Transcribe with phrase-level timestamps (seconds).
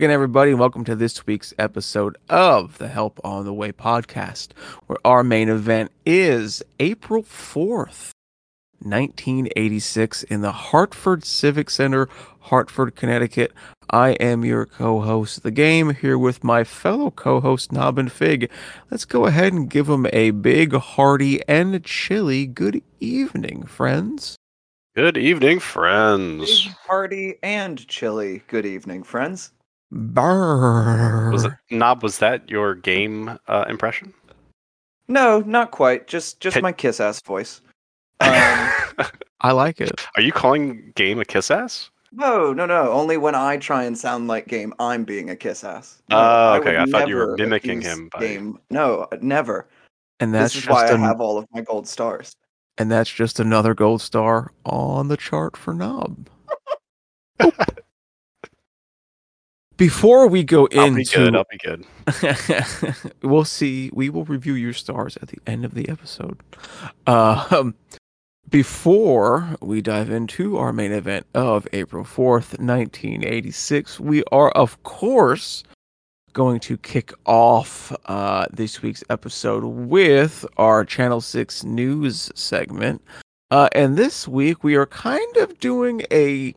[0.00, 4.52] again, everybody, and welcome to this week's episode of the Help on the Way podcast,
[4.86, 8.12] where our main event is April 4th,
[8.78, 12.08] 1986, in the Hartford Civic Center,
[12.38, 13.52] Hartford, Connecticut.
[13.90, 17.98] I am your co host of the game, here with my fellow co host, Knob
[17.98, 18.50] and Fig.
[18.90, 24.36] Let's go ahead and give them a big, hearty, and chilly good evening, friends.
[24.96, 26.64] Good evening, friends.
[26.64, 28.42] Big hearty and chilly.
[28.48, 29.52] Good evening, friends.
[29.92, 31.32] Brrr.
[31.32, 34.14] Was it, Knob, was that your game uh, impression?
[35.08, 36.06] No, not quite.
[36.06, 36.60] Just just Hey.
[36.60, 37.60] my kiss ass voice.
[38.20, 38.30] Um,
[39.40, 40.00] I like it.
[40.16, 41.90] Are you calling game a kiss ass?
[42.12, 42.90] no, no, no.
[42.92, 46.02] Only when I try and sound like game, I'm being a kiss ass.
[46.08, 48.58] No, Oh, would okay, I thought you were mimicking him by- Game.
[48.70, 49.68] No, never.
[50.18, 52.32] And that's this is just why I have all of my gold stars.
[52.78, 56.28] and that's just another gold star on the chart for Knob.
[59.80, 61.28] Before we go I'll be good.
[61.28, 63.14] into, I'll be good.
[63.22, 63.88] we'll see.
[63.94, 66.38] We will review your stars at the end of the episode.
[67.06, 67.74] Um,
[68.50, 74.82] before we dive into our main event of April fourth, nineteen eighty-six, we are of
[74.82, 75.64] course
[76.34, 83.00] going to kick off uh, this week's episode with our Channel Six news segment.
[83.50, 86.54] Uh, and this week we are kind of doing a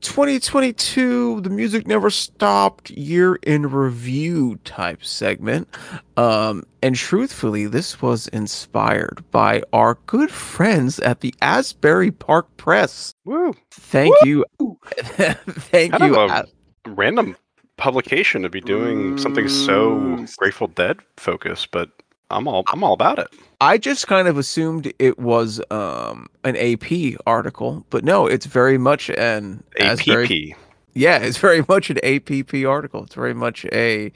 [0.00, 5.68] 2022 the music never stopped year in review type segment.
[6.16, 13.14] Um and truthfully this was inspired by our good friends at the asbury park press.
[13.24, 13.54] Woo!
[13.70, 14.44] thank you.
[14.98, 16.18] Thank Kind you.
[16.18, 16.44] A- a
[16.86, 17.36] random
[17.76, 21.90] publication to be doing something so Grateful Dead focused, but
[22.30, 23.28] I'm all I'm all about it.
[23.60, 28.78] I just kind of assumed it was um an AP article, but no, it's very
[28.78, 30.54] much an Asbury.
[30.94, 33.04] Yeah, it's very much an APP article.
[33.04, 34.12] It's very much a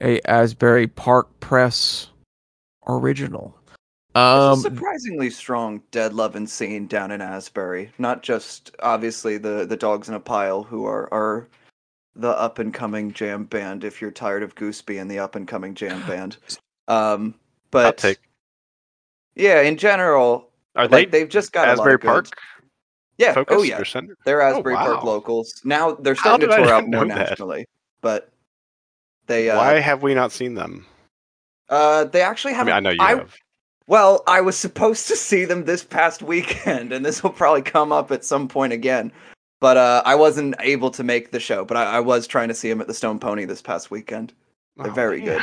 [0.00, 2.08] a Asbury Park Press
[2.86, 3.54] original.
[4.14, 7.90] Um, a surprisingly strong dead love and scene down in Asbury.
[7.98, 11.48] Not just obviously the the dogs in a pile who are are
[12.14, 13.82] the up and coming jam band.
[13.82, 16.36] If you're tired of Gooseby and the up and coming jam band,
[16.88, 18.04] um, Hot but
[19.34, 22.26] yeah, in general, Are like they they've just got a lot Asbury of good- Park
[23.18, 23.82] Yeah, focused oh yeah,
[24.24, 25.10] they're Asbury Park wow.
[25.10, 25.60] locals.
[25.64, 27.16] Now they're starting to tour out more that?
[27.30, 27.66] nationally,
[28.00, 28.30] but
[29.26, 30.86] they uh, Why have we not seen them?
[31.68, 32.66] uh they actually I have.
[32.66, 33.34] mean, I know you I- have.
[33.86, 37.90] Well, I was supposed to see them this past weekend, and this will probably come
[37.90, 39.10] up at some point again.
[39.60, 42.54] But uh, I wasn't able to make the show, but I, I was trying to
[42.54, 44.32] see them at the Stone Pony this past weekend.
[44.76, 45.42] They're Oh, very good.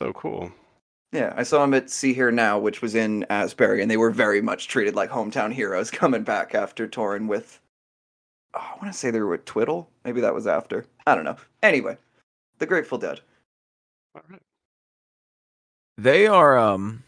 [0.00, 0.08] Man.
[0.08, 0.50] So cool.
[1.12, 4.68] Yeah, I saw them at Sea.Hear.Now, which was in Asbury, and they were very much
[4.68, 7.60] treated like hometown heroes coming back after touring with.
[8.54, 9.88] Oh, I want to say they were with Twiddle.
[10.04, 10.86] Maybe that was after.
[11.06, 11.36] I don't know.
[11.62, 11.96] Anyway,
[12.58, 13.20] The Grateful Dead.
[14.14, 14.40] All right.
[15.98, 17.02] they are um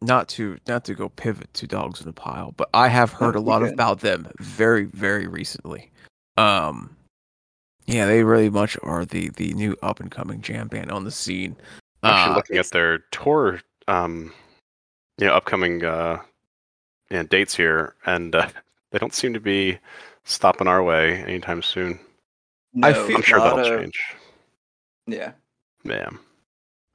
[0.00, 3.34] not to not to go pivot to dogs in a pile, but I have heard
[3.36, 3.72] a lot can.
[3.74, 5.90] about them very very recently.
[6.36, 6.96] Um,
[7.86, 11.10] yeah, they really much are the the new up and coming jam band on the
[11.10, 11.56] scene.
[12.02, 14.32] Actually Uh, looking at their tour, um,
[15.18, 16.20] you know, upcoming uh,
[17.10, 18.48] yeah, dates here, and uh,
[18.92, 19.78] they don't seem to be
[20.24, 21.98] stopping our way anytime soon.
[22.82, 24.00] I No, feel- I'm sure lot that'll of- change.
[25.06, 25.32] Yeah.
[25.84, 26.08] Yeah.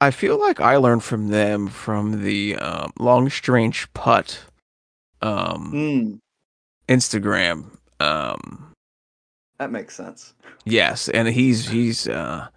[0.00, 4.40] I feel like I learned from them from the um, Long Strange Putt
[5.22, 6.18] um, Mm,
[6.88, 7.76] Instagram.
[8.00, 8.72] Um,
[9.58, 10.34] that makes sense.
[10.64, 12.48] yes, and he's he's uh,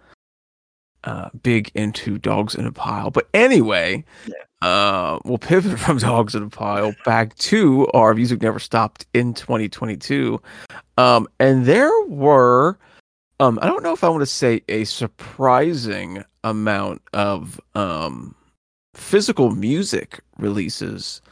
[1.04, 3.10] uh, big into dogs in a pile.
[3.10, 4.34] But anyway, Yeah.
[4.68, 9.32] uh, we'll pivot from dogs in a pile back to our music never stopped in
[9.34, 10.40] 2022.
[10.98, 12.78] Um, and there were,
[13.38, 18.34] um, I don't know if I want to say a surprising amount of um,
[18.94, 21.22] physical music releases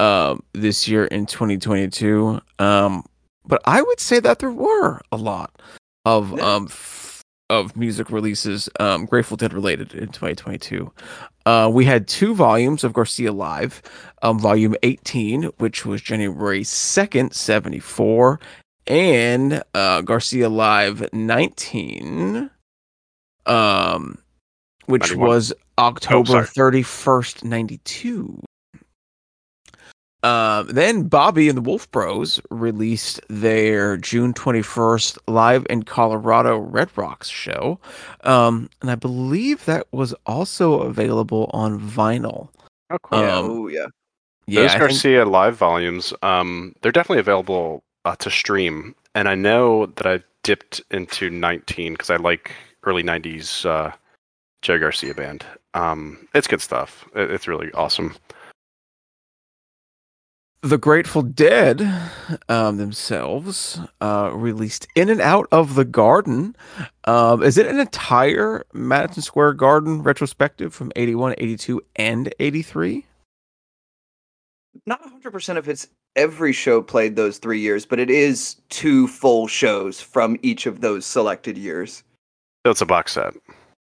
[0.00, 2.40] um, this year in 2022.
[2.58, 3.04] Um,
[3.46, 5.60] but I would say that there were a lot
[6.04, 10.90] of um, f- of music releases, um, Grateful Dead related in 2022.
[11.46, 13.82] Uh, we had two volumes of Garcia Live,
[14.22, 18.40] um, volume 18, which was January 2nd, 74,
[18.86, 22.50] and uh, Garcia Live 19,
[23.44, 24.18] um,
[24.86, 25.28] which 91.
[25.28, 26.82] was October sorry.
[26.82, 28.40] 31st, 92.
[30.24, 36.90] Um, then Bobby and the Wolf Bros released their June 21st live in Colorado Red
[36.96, 37.78] Rocks show.
[38.22, 42.48] Um, and I believe that was also available on vinyl.
[42.90, 43.20] Oh, cool.
[43.20, 43.86] Yeah, Um, oh yeah.
[44.46, 49.28] Yeah, Those I think- Garcia live volumes, um, they're definitely available uh, to stream, and
[49.28, 52.52] I know that I dipped into 19 because I like
[52.84, 53.92] early 90s uh,
[54.62, 55.44] Jerry Garcia band.
[55.72, 57.06] Um, it's good stuff.
[57.14, 58.14] It, it's really awesome.
[60.64, 61.86] The Grateful Dead
[62.48, 66.56] um, themselves uh, released In and Out of the Garden.
[67.04, 73.04] Um, is it an entire Madison Square Garden retrospective from 81, 82, and 83?
[74.86, 79.46] Not 100% of it's every show played those three years, but it is two full
[79.46, 82.02] shows from each of those selected years.
[82.64, 83.34] So it's a box set.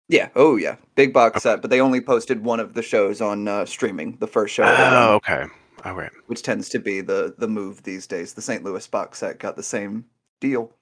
[0.10, 0.27] Yeah.
[0.36, 0.75] Oh, yeah.
[0.95, 4.18] Big box set, but they only posted one of the shows on uh, streaming.
[4.19, 5.45] The first show, they done, Oh, okay.
[5.86, 6.12] All right.
[6.28, 8.34] which tends to be the the move these days.
[8.34, 8.64] The St.
[8.64, 10.06] Louis box set got the same
[10.42, 10.74] deal.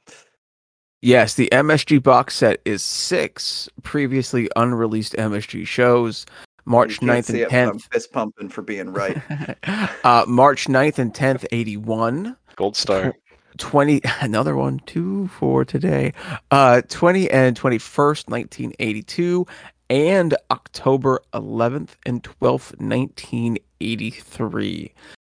[1.02, 6.26] Yes, the MSG box set is six previously unreleased MSG shows.
[6.66, 7.92] March You can't 9th see and it, but I'm 10th.
[7.94, 9.22] fist pumping for being right.
[10.06, 12.38] uh, March 9th and 10th, 81.
[12.56, 13.14] Gold star.
[13.60, 16.12] 20 another one two for today
[16.50, 19.46] uh 20 and 21st 1982
[19.90, 24.94] and october 11th and 12th 1983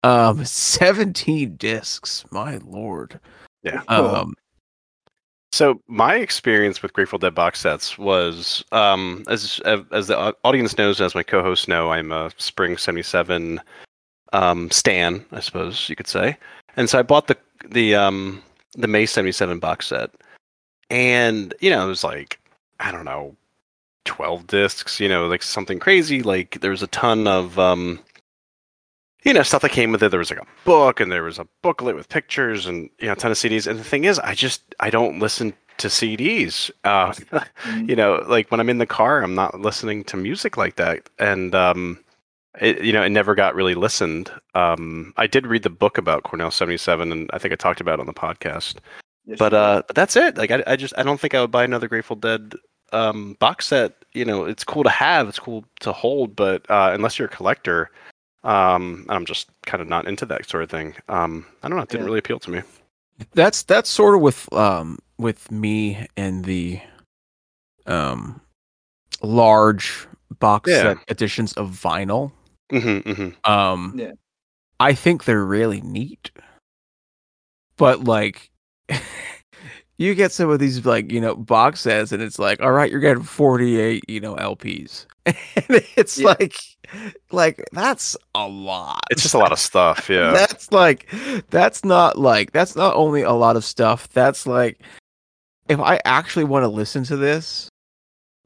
[0.04, 3.20] um 17 discs my lord.
[3.64, 3.82] Yeah.
[3.88, 4.34] um
[5.54, 9.62] So my experience with Grateful Dead box sets was, um, as
[9.92, 13.62] as the audience knows, as my co-hosts know, I'm a Spring '77
[14.34, 16.36] um, stan, I suppose you could say,
[16.76, 17.38] and so I bought the
[17.70, 18.42] the um,
[18.76, 20.10] the May '77 box set,
[20.90, 22.40] and you know it was like
[22.80, 23.36] I don't know,
[24.06, 26.22] twelve discs, you know, like something crazy.
[26.24, 28.00] Like there was a ton of um,
[29.24, 30.10] you know stuff that came with it.
[30.10, 33.14] There was like a book, and there was a booklet with pictures, and you know
[33.14, 33.68] a ton of CDs.
[33.68, 36.70] And the thing is, I just I don't listen to CDs.
[36.84, 37.14] Uh,
[37.64, 37.90] Mm.
[37.90, 41.10] you know, like when I'm in the car, I'm not listening to music like that,
[41.18, 41.98] and um,
[42.60, 44.30] it, you know, it never got really listened.
[44.54, 47.94] Um, I did read the book about Cornell '77, and I think I talked about
[47.96, 48.76] it on the podcast.
[49.26, 50.38] Yes, But uh, but that's it.
[50.38, 52.54] Like I, I just I don't think I would buy another Grateful Dead
[52.94, 53.94] um box set.
[54.14, 57.32] You know, it's cool to have, it's cool to hold, but uh, unless you're a
[57.32, 57.90] collector,
[58.44, 60.96] um, I'm just kind of not into that sort of thing.
[61.10, 61.84] Um, I don't know.
[61.84, 62.06] It didn't Yeah.
[62.08, 62.62] really appeal to me.
[63.34, 66.80] that's that's sort of with um with me and the
[67.86, 68.42] um
[69.22, 70.08] large
[70.40, 70.82] box Yeah.
[70.82, 72.32] set editions of vinyl
[72.72, 74.12] hmm hmm um Yeah.
[74.80, 76.32] i think they're really neat
[77.78, 78.50] but like
[79.98, 82.92] you get some of these like you know box sets and it's like all right
[82.92, 85.36] you're getting 48 you know lps and
[85.96, 86.36] it's Yeah.
[86.40, 86.56] like
[87.32, 90.10] like that's a lot It's just a lot of stuff.
[90.10, 90.32] Yeah.
[90.32, 91.10] that's like
[91.50, 94.80] that's not like that's not only a lot of stuff that's like
[95.70, 97.70] if i actually want to listen to this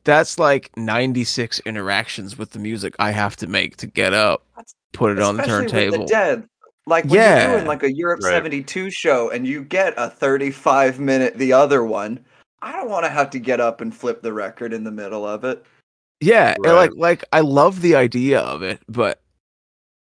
[0.04, 4.76] that's like 96 interactions with the music i have to make to get up That's-
[4.94, 6.44] put it on the Especially with turntable the dead.
[6.88, 7.42] Like when Yeah.
[7.44, 8.32] you're doing like a Europe Right.
[8.32, 12.20] 72 show and you get a 35 minute the other one,
[12.62, 15.26] I don't want to have to get up and flip the record in the middle
[15.28, 15.64] of it.
[16.22, 16.74] yeah and Right.
[16.74, 19.22] like like i love the idea of it but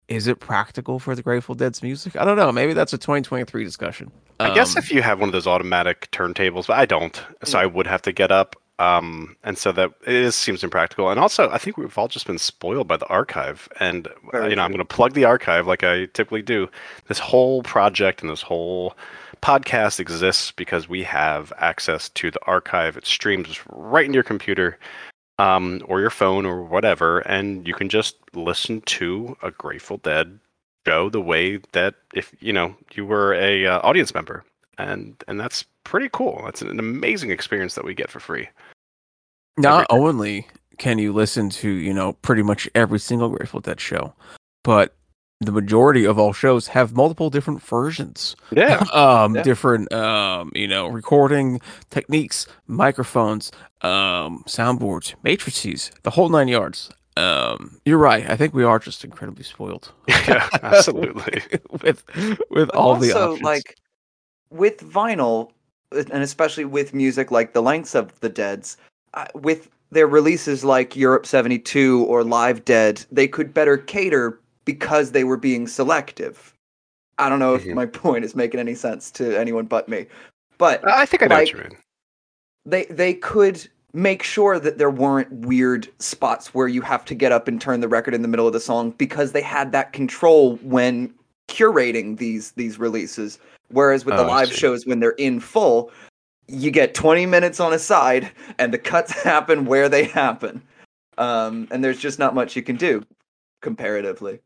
[0.08, 3.64] is it practical for the grateful dead's music i don't know maybe that's a 2023
[3.64, 7.22] discussion I guess Um, if you have one of those automatic turntables, but I don't,
[7.44, 8.56] so I would have to get up.
[8.82, 11.12] Um, and so that it is, seems impractical.
[11.12, 13.70] And also, I think we've all just been spoiled by the archive.
[13.80, 16.68] And uh, Very you know, I'm going to plug the archive like I typically do.
[17.08, 18.96] This whole project and this whole
[19.44, 22.98] podcast exists because we have access to the archive.
[22.98, 24.80] It streams right into your computer.
[25.40, 30.38] Um, or your phone or whatever, and you can just listen to a Grateful Dead
[30.86, 34.44] show the way that if you know you were a uh, audience member
[34.78, 38.48] and and that's pretty cool that's an amazing experience that we get for free
[39.58, 44.14] not only can you listen to you know pretty much every single grateful dead show
[44.64, 44.96] but
[45.44, 48.36] the majority of all shows have multiple different versions.
[48.52, 48.84] Yeah.
[48.94, 49.42] Um Yeah.
[49.42, 56.92] different um you know recording techniques microphones um soundboards matrices the whole nine yards.
[57.18, 58.30] Um you're right.
[58.30, 59.92] I think we are just incredibly spoiled.
[60.28, 61.42] Yeah absolutely.
[61.82, 62.04] With
[62.52, 63.42] with But all the options.
[63.42, 63.78] like
[64.52, 65.52] with vinyl,
[65.92, 68.78] and especially with music like the lengths of the Dead's,
[69.36, 75.24] with their releases like Europe 72 or Live Dead, they could better cater because they
[75.24, 76.54] were being selective.
[77.18, 77.74] I don't know if Mhm.
[77.76, 80.06] my point is making any sense to anyone but me.
[80.58, 81.78] But i think i know Like- what you mean
[82.66, 87.32] they they could make sure that there weren't weird spots where you have to get
[87.32, 89.92] up and turn the record in the middle of the song because they had that
[89.92, 91.12] control when
[91.50, 93.40] curating these these releases
[93.70, 95.92] whereas with the Oh, I live shows when they're in full
[96.48, 100.62] you get 20 minutes on a side and the cuts happen where they happen
[101.18, 103.04] um, and there's just not much you can do
[103.62, 104.40] comparatively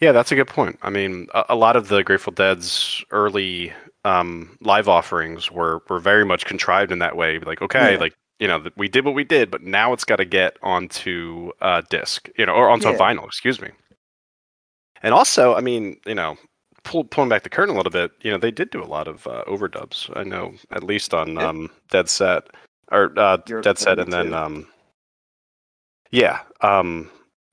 [0.00, 3.72] yeah that's a good point i mean a, a lot of the grateful dead's early
[4.04, 7.38] um, live offerings were were very much contrived in that way.
[7.38, 7.98] Like, okay, Yeah.
[7.98, 11.52] like you know, we did what we did, but now it's got to get onto
[11.60, 12.96] uh, disc, you know, or onto Yeah.
[12.96, 13.26] vinyl.
[13.26, 13.68] Excuse me.
[15.02, 16.38] And also, I mean, you know,
[16.90, 19.06] pull, pulling back the curtain a little bit, you know, they did do a lot
[19.08, 20.10] of uh, overdubs.
[20.16, 21.48] I know, at least on Yeah.
[21.48, 22.44] um, Dead Set
[22.90, 24.66] or uh, Dead Set, and then um,
[26.10, 26.40] yeah.
[26.62, 27.10] Um,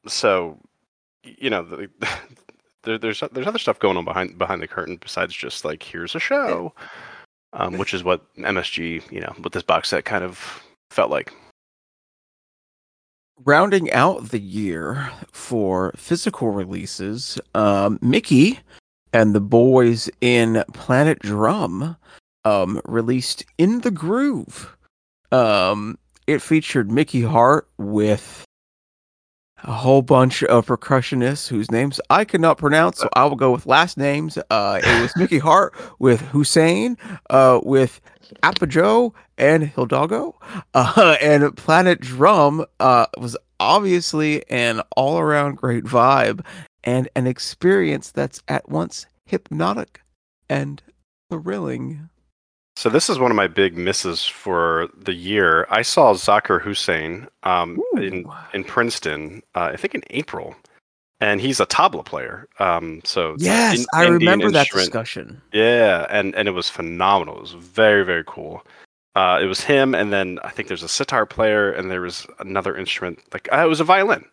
[0.08, 0.58] so,
[1.24, 1.90] you know, the,
[2.84, 6.16] there, there's there's other stuff going on behind behind the curtain besides just like here's
[6.16, 6.74] a show,
[7.54, 11.32] um, which is what MSG, you know, what this box set kind of felt like.
[13.46, 18.60] rounding out the year for physical releases, um, Mickey
[19.18, 21.98] and the boys in Planet Drum
[22.46, 24.78] um, released In the Groove.
[25.32, 25.98] Um,
[26.28, 28.46] it featured Mickey Hart with
[29.64, 33.66] a whole bunch of percussionists whose names I cannot pronounce, so I will go with
[33.66, 34.38] last names.
[34.52, 36.96] Uh, it was Mickey Hart with Hussain,
[37.32, 38.00] uh, with
[38.44, 40.36] Apajo and Hildago.
[40.76, 46.46] Uh, and Planet Drum uh, was obviously an all around great vibe
[46.88, 50.02] and an experience that's at once hypnotic
[50.50, 50.82] and
[51.30, 52.10] thrilling.
[52.78, 55.68] So this is one of my big misses for the year.
[55.70, 60.56] I saw Zakir Hussain um, in in Princeton, uh, I think in April,
[61.20, 62.48] and he's a tabla player.
[62.60, 65.42] Um, so Yes, in- I Indian remember that discussion.
[65.52, 67.38] Yeah, and and it was phenomenal.
[67.38, 68.64] It was very very cool.
[69.16, 72.28] Uh, it was him, and then I think there's a sitar player, and there was
[72.40, 73.20] another instrument.
[73.34, 74.24] Like uh, it was a violin,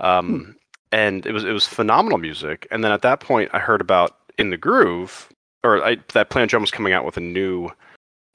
[0.00, 0.56] um,
[0.92, 2.66] and it was it was phenomenal music.
[2.70, 5.28] And then at that point, I heard about In the Groove,
[5.64, 7.70] or I, that Planet Drum was coming out with a new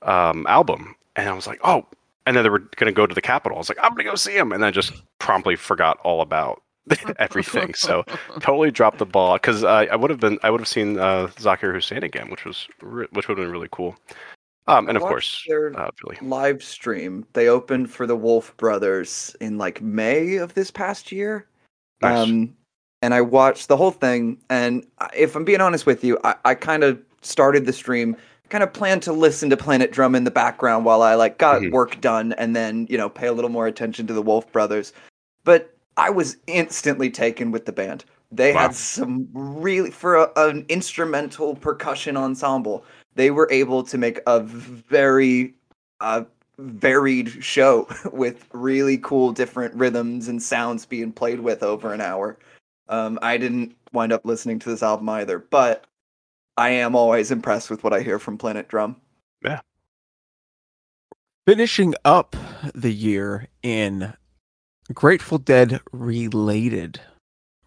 [0.01, 1.86] um, album, and I was like, oh.
[2.25, 3.57] And then they were going to go to the Capitol.
[3.57, 6.00] I was like, I'm going to go see him, and then I just promptly forgot
[6.05, 6.62] all about
[7.19, 7.74] everything.
[7.74, 8.05] So
[8.39, 11.27] totally dropped the ball because uh, I would have been I would have seen uh,
[11.36, 13.95] Zakir Hussain again, which was re- which would have been really cool.
[14.67, 16.17] Um, and of course, their uh, Billy.
[16.22, 17.25] live stream.
[17.33, 21.48] They opened for the Wolf Brothers in like May of this past year.
[22.03, 22.24] Nice.
[22.24, 22.55] Um,
[23.01, 24.38] and I watched the whole thing.
[24.50, 28.15] And if I'm being honest with you, I, I kind of started the stream,
[28.50, 31.62] kind of planned to listen to Planet Drum in the background while I like got
[31.62, 31.72] Mhm.
[31.72, 34.93] work done, and then you know pay a little more attention to the Wolf Brothers.
[35.43, 38.05] But I was instantly taken with the band.
[38.31, 38.62] They Wow.
[38.62, 42.83] had some really for a, an instrumental percussion ensemble.
[43.15, 45.53] They were able to make a very
[46.01, 46.24] uh,
[46.57, 52.38] varied show with really cool different rhythms and sounds being played with over an hour.
[52.89, 55.86] Um, I didn't wind up listening to this album either, but
[56.57, 58.98] I am always impressed with what I hear from Planet Drum.
[59.43, 59.62] Yeah.
[61.45, 62.36] Finishing up
[62.74, 64.13] the year in
[64.93, 67.01] Grateful Dead related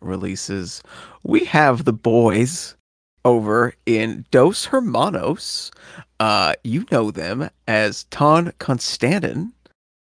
[0.01, 0.83] releases,
[1.23, 2.77] we have the boys
[3.25, 5.71] over in Dos Hermanos.
[6.19, 9.53] Uh, you know them as Tom Constanten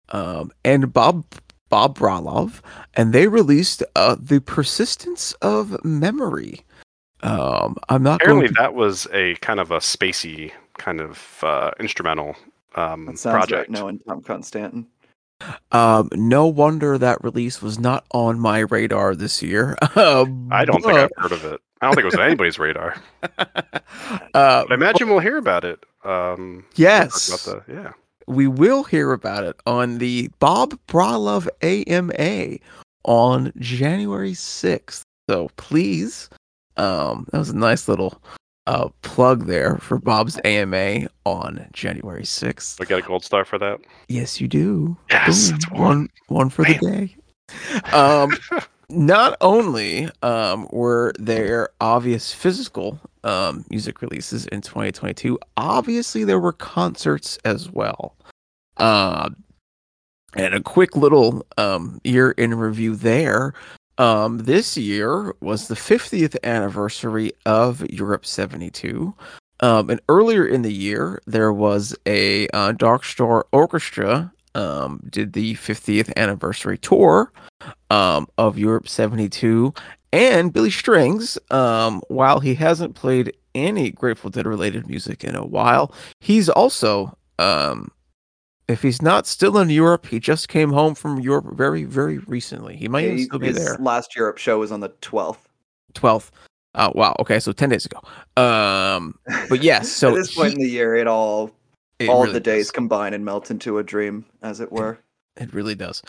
[0.09, 1.25] um, and Bob
[1.69, 2.61] Bob Bralove,
[2.93, 6.61] and they released uh, the Persistence of Memory.
[7.21, 11.39] Um, I'm not Apparently, going to that was a kind of a spacey kind of
[11.43, 12.35] uh, instrumental
[12.75, 13.69] um, That sounds project.
[13.69, 14.85] right, knowing Tom Constanten.
[15.71, 19.75] Um, no wonder that release was not on my radar this year.
[19.81, 21.59] Uh, I don't think I've heard of it.
[21.81, 22.95] I don't think it was on anybody's radar.
[23.23, 23.45] uh,
[24.33, 25.83] But I imagine we'll hear about it.
[26.05, 27.93] Um, yes, the, yeah.
[28.27, 32.57] we will hear about it on the Bob Bralove AMA
[33.03, 35.01] on January 6th.
[35.29, 36.29] So please,
[36.77, 38.21] um, that was a nice little
[38.67, 42.79] uh, plug there for Bob's AMA on January 6th.
[42.79, 43.79] We got a gold star for that.
[44.07, 44.97] Yes, you do.
[45.09, 45.59] Yes, Boom.
[45.71, 45.81] one.
[45.81, 47.15] one one for the day.
[47.93, 48.37] Um,
[48.89, 56.53] not only um, were there obvious physical um, music releases in 2022, obviously there were
[56.53, 58.15] concerts as well.
[58.77, 59.43] Um,
[60.35, 63.53] and a quick little um, year in review there.
[63.97, 69.13] Um, this year was the 50th anniversary of Europe 72.
[69.61, 75.33] Um, and earlier in the year, there was a uh, Dark Star Orchestra um, did
[75.33, 77.31] the 50th anniversary tour
[77.91, 79.73] um, of Europe 72.
[80.13, 85.45] And Billy Strings, um, while he hasn't played any Grateful Dead related music in a
[85.45, 87.91] while, he's also, um,
[88.67, 92.75] if he's not still in Europe, he just came home from Europe very, very recently.
[92.77, 93.77] He might still be his there.
[93.79, 95.37] last Europe show was on the 12th.
[95.93, 96.31] 12th.
[96.75, 97.15] Oh, wow.
[97.19, 97.39] Okay.
[97.39, 97.99] So 10 days ago.
[98.41, 99.17] Um,
[99.49, 99.89] but yes.
[99.95, 101.51] So At this point he- in the year, it all
[101.99, 102.71] it all really the days does.
[102.71, 104.99] combine and melt into a dream, as it were.
[105.37, 106.01] It really does.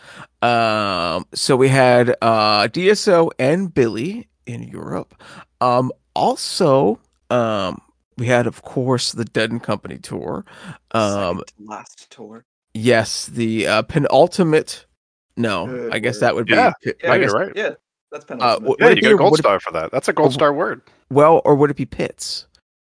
[0.43, 5.21] Um, so we had uh, DSO and Billy in Europe.
[5.61, 7.01] Um, also,
[7.31, 7.81] um,
[8.17, 10.45] we had, of course, the Dead and Company tour.
[10.93, 12.45] Um, to last tour.
[12.75, 14.87] yes, the uh, penultimate.
[15.37, 16.21] No, Good I guess word.
[16.21, 16.55] that would be.
[16.55, 16.73] Yeah.
[16.85, 17.53] Yeah, I you're guess, right.
[17.55, 17.71] Yeah,
[18.11, 18.69] that's Uh, penultimate.
[18.69, 19.91] what- Yeah, you it get a gold would it- star for that.
[19.93, 20.81] That's a gold star word.
[21.11, 21.85] well, or would it be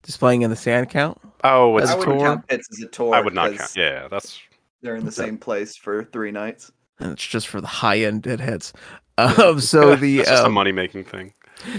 [0.04, 0.12] pits?
[0.14, 1.20] Displaying in the sand count.
[1.44, 2.28] Oh, as it's I a wouldn't tour?
[2.28, 3.16] count Pits as a tour.
[3.16, 3.74] I would not count.
[3.76, 4.40] Yeah, that's
[4.82, 6.72] They're in the same place for three nights.
[7.00, 8.74] and it's just for the high end deadheads.
[9.20, 11.36] Um, so the that's just a um, money making thing.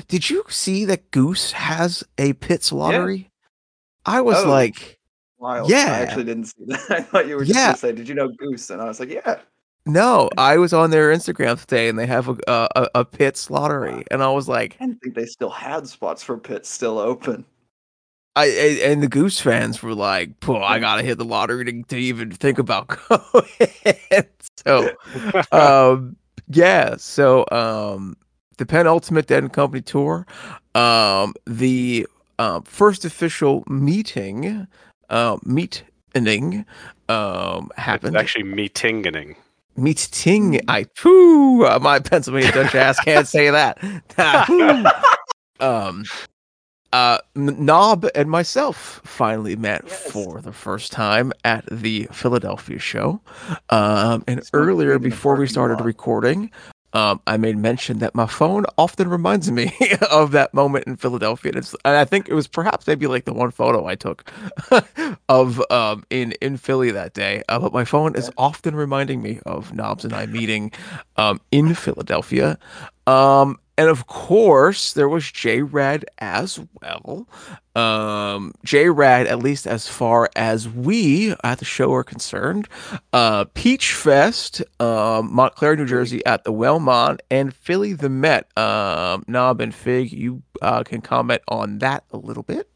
[0.07, 3.29] did you see that Goose has a pits lottery?
[4.07, 4.49] I was Oh.
[4.49, 5.01] like,
[5.39, 5.69] Wild.
[5.69, 5.79] Yeah.
[5.79, 6.91] I actually didn't see that.
[6.91, 7.67] I thought you were just Yeah.
[7.67, 9.41] gonna say, "Did you know Goose?" And I was like, "Yeah."
[9.85, 13.51] no, I was on their Instagram today and they have a a, a, a pits
[13.51, 17.01] lottery, and I was like, I didn't think they still had spots for pits still
[17.01, 17.45] open.
[18.37, 18.47] I,
[18.83, 22.31] and the Goose fans were like, "Puh, I gotta hit the lottery to, to even
[22.33, 24.27] think about going."
[24.65, 24.91] so,
[25.53, 26.17] um,
[26.49, 28.17] yeah, so um,
[28.59, 30.27] the penultimate Dead and Company tour,
[30.75, 32.07] um, the
[32.39, 34.67] um, first official meeting,
[35.11, 36.65] uh, meeting,
[37.09, 38.17] um, happened.
[38.17, 39.37] It's actually meetingening.
[39.77, 40.61] meeting.
[40.69, 43.79] I, uh, my Pennsylvania Dutch ass can't say that.
[45.61, 46.05] Um,
[46.95, 50.13] uh, Knob and myself finally met Yes.
[50.13, 53.21] for the first time at the Philadelphia show.
[53.71, 55.85] Um, and Smoked earlier, weed in the before we started lot.
[55.85, 56.51] recording,
[56.95, 59.73] um, I made mention that my phone often reminds me
[60.13, 61.51] of that moment in Philadelphia.
[61.51, 64.31] And, it's, and I think it was perhaps maybe like the one photo I took
[65.29, 67.43] of um, in in Philly that day.
[67.49, 70.71] Uh, but my phone is often reminding me of Knobs and I meeting
[71.17, 72.59] um, in Philadelphia.
[73.09, 77.27] Um, and of course, there was J Rad as well.
[77.75, 82.69] Um, J Rad, at least as far as we at the show are concerned.
[83.13, 88.47] Uh, Peach Fest, um, Montclair, New Jersey at the Wellmont, and Philly the Met.
[88.57, 92.69] Um, Knob and Fig, you uh, can comment on that a little bit.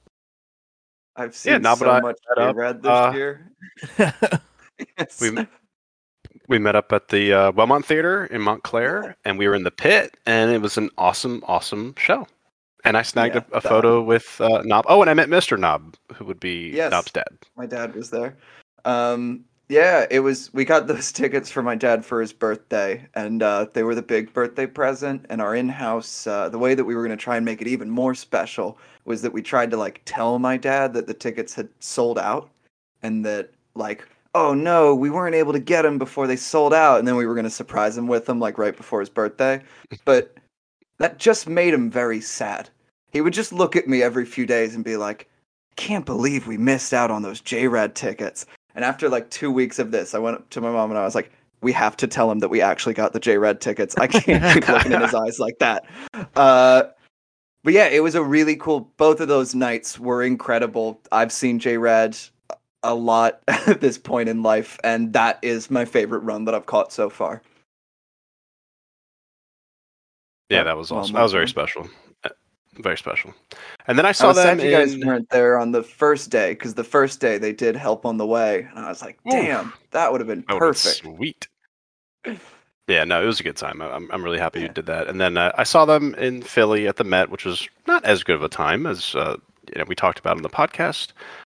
[1.15, 3.53] I've seen now, but so much that up, red this uh, year.
[4.97, 5.47] It's- We
[6.49, 9.71] we met up at the uh, Wellmont Theater in Montclair, and we were in the
[9.71, 12.27] pit, and it was an awesome, awesome show.
[12.85, 14.87] And I snagged Yeah, a, a photo with uh, Knob.
[14.89, 15.59] Oh, and I met Mr.
[15.59, 16.91] Knob, who would be Yes.
[16.91, 17.29] Knob's dad.
[17.57, 18.37] my dad was there.
[18.85, 20.51] Um, yeah, it was.
[20.55, 24.01] We got those tickets for my dad for his birthday, and uh, they were the
[24.03, 25.27] big birthday present.
[25.29, 27.67] And our in-house, uh, the way that we were going to try and make it
[27.69, 31.55] even more special was that we tried to like tell my dad that the tickets
[31.55, 32.49] had sold out,
[33.03, 36.99] and that like, oh no, we weren't able to get him before they sold out,
[36.99, 39.63] and then we were going to surprise him with them like right before his birthday.
[40.05, 40.37] But
[40.99, 42.71] that just made him very sad.
[43.13, 45.29] He would just look at me every few days and be like,
[45.77, 48.45] can't believe we missed out on those J-Rad tickets.
[48.75, 51.05] And after like two weeks of this, I went up to my mom and I
[51.05, 53.97] was like, we have to tell him that we actually got the J-Rad tickets.
[53.97, 55.85] I can't keep looking in his eyes like that.
[56.37, 56.85] Uh,
[57.65, 58.93] but yeah, it was a really cool.
[58.97, 61.01] Both of those nights were incredible.
[61.11, 62.17] I've seen J-Rad
[62.83, 66.67] a lot at this point in life, and that is my favorite run that I've
[66.67, 67.43] caught so far.
[70.51, 71.15] Yeah, Yeah, that was awesome.
[71.15, 71.89] That was very special.
[72.25, 72.31] Uh,
[72.79, 73.35] Very special.
[73.87, 75.07] And then I I saw was them you guys in.
[75.07, 78.27] weren't there on the first day because the first day they did help on the
[78.27, 81.49] way, and I was like, "Damn, that would have been That would've been perfect." Sweet.
[82.89, 83.83] Yeah, no, it was a good time.
[83.83, 85.09] I- I'm I'm really happy you did that.
[85.09, 88.23] And then uh, I saw them in Philly at the Met, which was not as
[88.25, 89.37] good of a time as uh,
[89.69, 91.09] you know, we talked about on the podcast.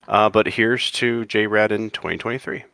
[0.09, 2.65] Uh, but here's to J Rad in 2023.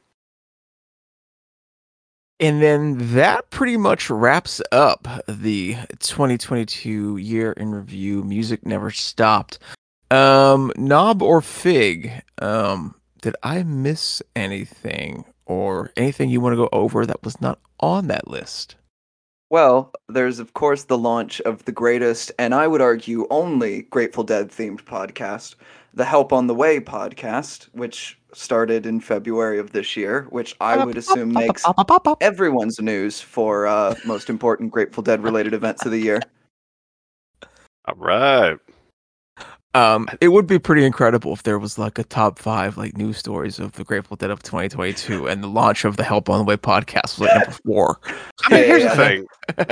[2.40, 8.24] And then that pretty much wraps up the 2022 year in review.
[8.24, 9.60] Music never stopped.
[10.12, 12.24] Um, Knob or Fig?
[12.40, 17.60] Um, did I miss anything or anything you want to go over that was not
[17.80, 18.76] on that list?
[19.50, 24.24] Well, there's of course the launch of the greatest, and I would argue only Grateful
[24.24, 25.56] Dead themed podcast,
[25.96, 30.84] the Help on the Way podcast, which started in February of this year, which I
[30.84, 31.64] would assume makes
[32.20, 36.20] everyone's news for uh, most important Grateful Dead related events of the year.
[37.86, 38.58] All right.
[39.76, 43.18] Um, it would be pretty incredible if there was like a top five like news
[43.18, 46.46] stories of the Grateful Dead of 2022, and the launch of the Help on the
[46.46, 48.00] Way podcast was like number four.
[48.44, 48.96] I mean, here's yeah.
[48.96, 49.28] the thing.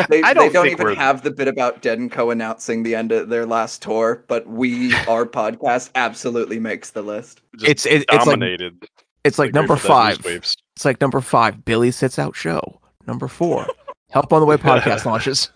[0.10, 2.96] They, I don't don't even we're- have the bit about Dead and Co announcing the
[2.96, 7.40] end of their last tour, but we, our podcast, absolutely makes the list.
[7.56, 8.42] Just It's it, it's like
[9.24, 10.44] it's like number Grateful Dead news five.
[10.76, 11.64] It's like number five.
[11.64, 12.82] Billy sits out show.
[13.08, 13.68] Number four.
[14.12, 15.50] Help on the Way podcast launches.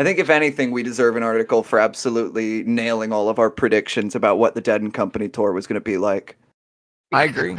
[0.00, 4.14] I think if anything, we deserve an article for absolutely nailing all of our predictions
[4.14, 6.38] about what the Dead and Company tour was going to be like.
[7.12, 7.54] I agree.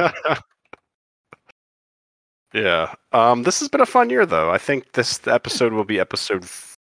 [2.56, 2.96] yeah.
[3.12, 4.50] Um, this has been a fun year, though.
[4.50, 6.44] I think this episode will be episode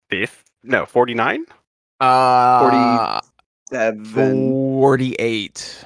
[0.09, 0.45] fifth.
[0.63, 1.43] No, 49?
[1.99, 3.19] Uh,
[3.69, 4.51] Seven.
[4.79, 5.85] 48.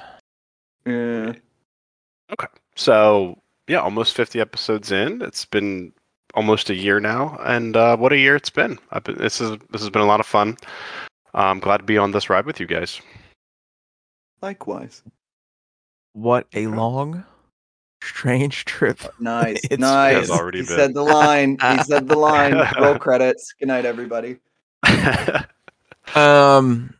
[0.86, 1.32] Yeah.
[2.30, 2.46] Okay.
[2.76, 5.22] So yeah, almost 50 episodes in.
[5.22, 5.92] It's been
[6.36, 8.78] almost a year now, and uh, what a year it's been.
[8.92, 9.16] I've been.
[9.18, 10.56] This is this has been a lot of fun.
[11.34, 13.00] I'm glad to be on this ride with you guys.
[14.42, 15.02] Likewise.
[16.12, 17.24] What a long,
[18.02, 19.00] strange trip.
[19.20, 19.58] Nice.
[19.64, 20.16] It's- nice.
[20.24, 20.76] It's already he been.
[20.76, 21.58] said the line.
[21.60, 22.54] He said the line.
[22.80, 23.52] Roll credits.
[23.58, 24.38] Good night, everybody.
[26.14, 26.94] Um,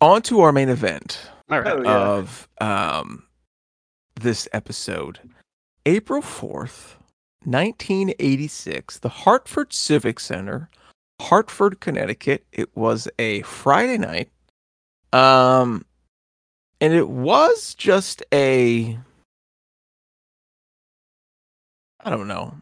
[0.00, 1.72] on to our main event All right.
[1.76, 1.90] Oh, yeah.
[1.90, 3.24] of um
[4.20, 5.18] this episode.
[5.86, 6.96] April 4th,
[7.44, 10.70] 1986, the Hartford Civic Center,
[11.20, 12.44] Hartford, Connecticut.
[12.52, 14.30] It was a Friday night.
[15.12, 15.84] Um
[16.80, 18.98] and it was just a
[22.00, 22.54] I don't know.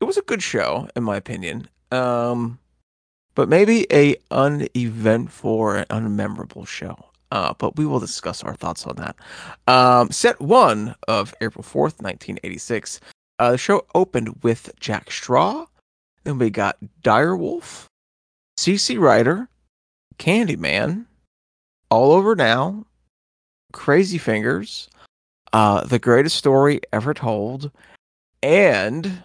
[0.00, 1.68] It was a good show in my opinion.
[1.92, 2.58] Um
[3.34, 7.09] but maybe a uneventful and unmemorable show.
[7.30, 9.16] Uh, but we will discuss our thoughts on that.
[9.72, 13.00] Um, set one of April 4th, 1986.
[13.38, 15.66] Uh, the show opened with Jack Straw.
[16.24, 17.86] Then we got Direwolf,
[18.58, 19.48] CC Rider,
[20.18, 21.06] Candyman,
[21.88, 22.84] All Over Now,
[23.72, 24.88] Crazy Fingers,
[25.52, 27.70] uh, The Greatest Story Ever Told,
[28.42, 29.22] and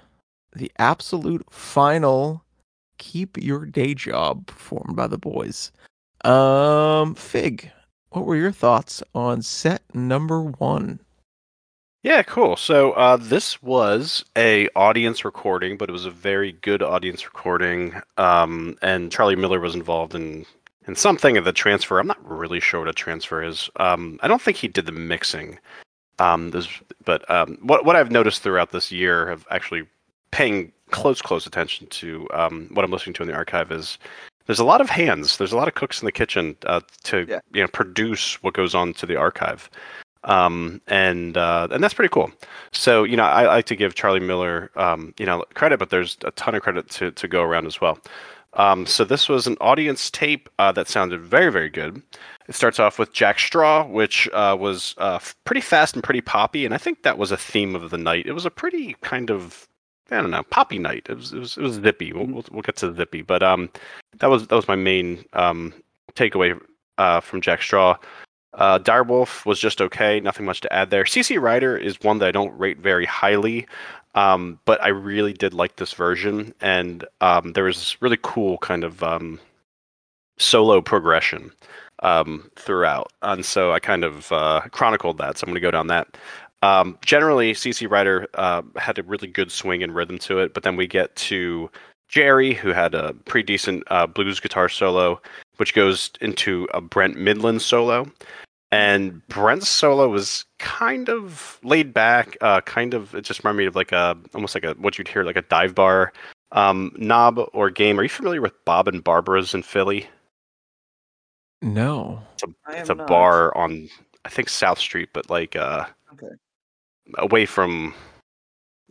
[0.56, 2.44] the absolute final
[2.98, 5.72] Keep Your Day Job performed by the boys.
[6.24, 7.72] Um, Fig,
[8.10, 11.00] what were your thoughts on set number one?
[12.06, 12.56] Yeah, cool.
[12.56, 18.00] So uh, this was a audience recording, but it was a very good audience recording.
[18.18, 20.46] Um, and Charlie Miller was involved in
[20.88, 21.98] in something of the transfer.
[21.98, 23.72] I'm not really sure what a transfer is.
[23.78, 25.58] Um, I don't think he did the mixing.
[26.20, 26.68] Um, this,
[27.04, 29.88] but um, what what I've noticed throughout this year of actually
[30.30, 33.98] paying close close attention to um, what I'm listening to in the archive is
[34.46, 35.38] there's a lot of hands.
[35.38, 37.40] There's a lot of cooks in the kitchen uh, to Yeah.
[37.54, 39.70] you know produce what goes on to the archive
[40.26, 42.32] um, and uh, and that's pretty cool.
[42.72, 46.18] So you know, I like to give Charlie Miller um, you know credit, but there's
[46.26, 48.00] a ton of credit to to go around as well.
[48.54, 52.02] Um, so this was an audience tape uh, that sounded very very good.
[52.48, 56.66] It starts off with Jack Straw, which uh, was uh, pretty fast and pretty poppy,
[56.66, 58.26] and I think that was a theme of the night.
[58.28, 59.68] It was a pretty kind of
[60.12, 61.08] I don't know poppy night.
[61.10, 62.14] It was it was, it was zippy.
[62.14, 63.70] We'll, we'll we'll get to zippy, but um,
[64.20, 65.74] that was that was my main um
[66.16, 66.60] takeaway
[66.98, 67.98] uh, from Jack Straw.
[68.54, 71.04] Uh, Direwolf was just okay, nothing much to add there.
[71.04, 73.68] CC Rider is one that I don't rate very highly,
[74.16, 78.58] um, but I really did like this version, and um, there was this really cool
[78.60, 79.40] kind of um,
[80.38, 81.52] solo progression
[82.00, 85.38] um, throughout, and so I kind of uh, chronicled that.
[85.38, 86.18] So I'm going to go down that.
[86.62, 90.64] Um, generally, CC Rider uh, had a really good swing and rhythm to it, but
[90.64, 91.70] then we get to
[92.08, 95.22] Jerry, who had a pretty decent uh, blues guitar solo,
[95.58, 98.12] which goes into a Brent Mydland solo.
[98.72, 103.66] And Brent's solo was kind of laid back, uh, kind of it just reminded me
[103.68, 106.12] of like a almost like a what you'd hear like a dive bar
[106.52, 108.00] um, knob or game.
[108.00, 110.08] Are you familiar with Bob and Barbara's in Philly?
[111.62, 112.22] No.
[112.34, 113.88] It's a, I it's a bar on
[114.26, 116.34] I think South Street, but like uh, Okay.
[117.18, 117.94] Away from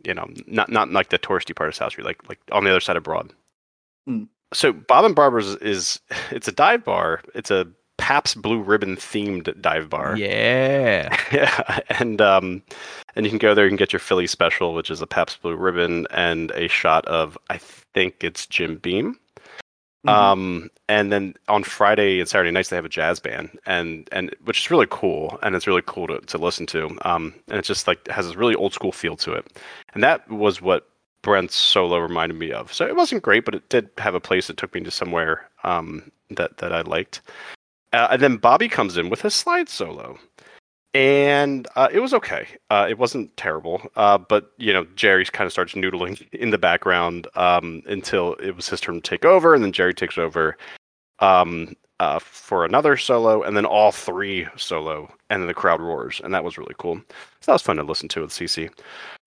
[0.05, 2.69] you know not not like the touristy part of South Street, like like on the
[2.69, 3.33] other side of Broad.
[4.05, 4.23] Hmm.
[4.53, 5.99] So Bob and Barbara's is
[6.31, 7.21] it's a dive bar.
[7.33, 10.17] It's a Pabst Blue Ribbon themed dive bar.
[10.17, 11.15] Yeah.
[11.31, 12.61] Yeah, and um,
[13.15, 13.65] and you can go there.
[13.65, 17.05] You can get your Philly special, which is a Pabst Blue Ribbon and a shot
[17.07, 19.17] of I think it's Jim Beam.
[20.05, 20.09] Mhm.
[20.09, 24.35] Um, and then on Friday and Saturday nights they have a jazz band, and and
[24.45, 26.97] which is really cool, and it's really cool to, to listen to.
[27.03, 29.45] Um, and it's just like has this really old school feel to it,
[29.93, 30.87] and that was what
[31.23, 32.71] Brent's solo reminded me of.
[32.73, 35.49] So it wasn't great, but it did have a place that took me to somewhere
[35.63, 37.21] um that that I liked.
[37.93, 40.17] Uh, and then Bobby comes in with his slide solo,
[40.95, 42.47] and uh, it was okay.
[42.69, 46.57] Uh, it wasn't terrible, uh, but you know Jerry kind of starts noodling in the
[46.57, 50.57] background um, until it was his turn to take over, and then Jerry takes over
[51.19, 56.21] um, uh, for another solo, and then all three solo, and then the crowd roars,
[56.23, 56.95] and that was really cool.
[57.41, 58.71] So that was fun to listen to with CC.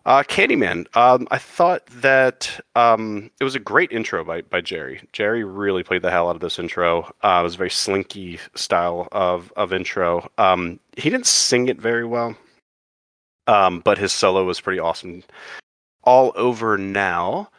[0.08, 5.02] Uh, Candyman, um, I thought that um, it was a great intro by, by Jerry.
[5.12, 7.14] Jerry really played the hell out of this intro.
[7.22, 10.26] Uh, it was a very slinky style of, of intro.
[10.38, 12.34] Um, he didn't sing it very well,
[13.48, 15.24] um, but his solo was pretty awesome.
[16.04, 17.50] All Over Now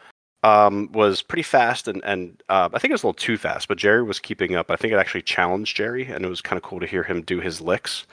[0.42, 3.68] um, was pretty fast, and, and uh, I think it was a little too fast,
[3.68, 4.72] but Jerry was keeping up.
[4.72, 7.22] I think it actually challenged Jerry, and it was kind of cool to hear him
[7.22, 8.08] do his licks.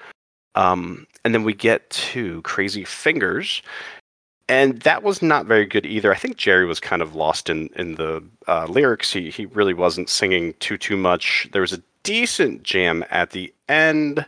[0.57, 3.63] Um, and then we get to Crazy Fingers,
[4.49, 6.13] and that was not very good either.
[6.13, 9.13] I think Jerry was kind of lost in in the uh, lyrics.
[9.13, 11.49] He he really wasn't singing too too much.
[11.53, 14.25] There was a decent jam at the end,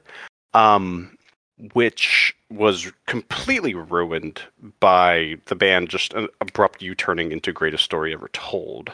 [0.55, 1.17] um,
[1.73, 4.41] which was completely ruined
[4.81, 8.93] by the band just an abrupt U turning into greatest story ever told.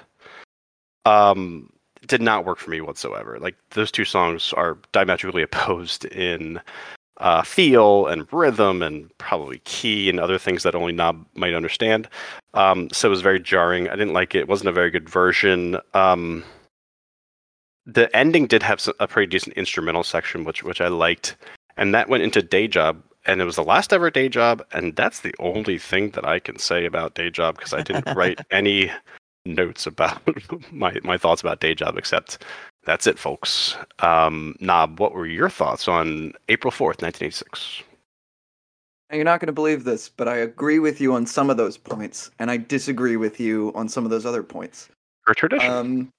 [1.06, 1.70] Um,
[2.06, 3.38] did not work for me whatsoever.
[3.38, 6.60] Like those two songs are diametrically opposed in
[7.18, 12.08] uh, feel and rhythm and probably key and other things that only Knob might understand.
[12.54, 13.88] Um, so it was very jarring.
[13.88, 14.40] I didn't like it.
[14.40, 15.78] It wasn't a very good version.
[15.94, 16.44] Um,
[17.86, 21.36] the ending did have a pretty decent instrumental section, which which I liked,
[21.76, 24.96] and that went into Day Job, and it was the last ever Day Job, and
[24.96, 28.40] that's the only thing that I can say about Day Job because I didn't write
[28.50, 28.90] any
[29.44, 30.22] notes about
[30.72, 32.42] my my thoughts about Day Job except
[32.84, 33.76] that's it, folks.
[34.00, 37.82] Um, Knob, what were your thoughts on April 4th, 1986?
[39.10, 41.56] And You're not going to believe this, but I agree with you on some of
[41.56, 44.88] those points, and I disagree with you on some of those other points.
[45.24, 45.70] For tradition.
[45.70, 46.12] Um,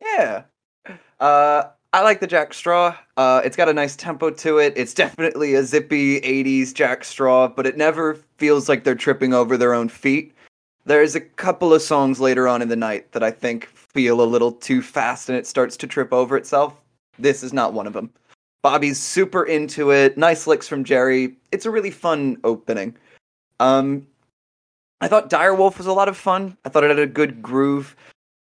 [0.00, 0.42] yeah.
[1.18, 2.96] Uh, I like the Jack Straw.
[3.16, 4.72] Uh, it's got a nice tempo to it.
[4.76, 9.56] It's definitely a zippy 80s Jack Straw, but it never feels like they're tripping over
[9.56, 10.32] their own feet.
[10.86, 14.24] There's a couple of songs later on in the night that I think feel a
[14.24, 16.80] little too fast and it starts to trip over itself.
[17.18, 18.10] This is not one of them.
[18.62, 20.18] Bobby's super into it.
[20.18, 21.36] Nice licks from Jerry.
[21.50, 22.94] It's a really fun opening.
[23.58, 24.06] Um,
[25.00, 26.56] I thought Direwolf was a lot of fun.
[26.64, 27.96] I thought it had a good groove.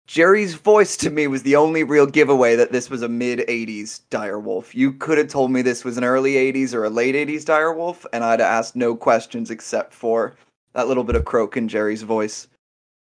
[0.06, 4.02] Jerry's voice to me was the only real giveaway that this was a mid 80s
[4.10, 4.74] Direwolf.
[4.74, 8.04] You could have told me this was an early 80s or a late 80s Direwolf,
[8.12, 10.36] and I'd have asked no questions except for
[10.74, 12.48] that little bit of croak in Jerry's voice.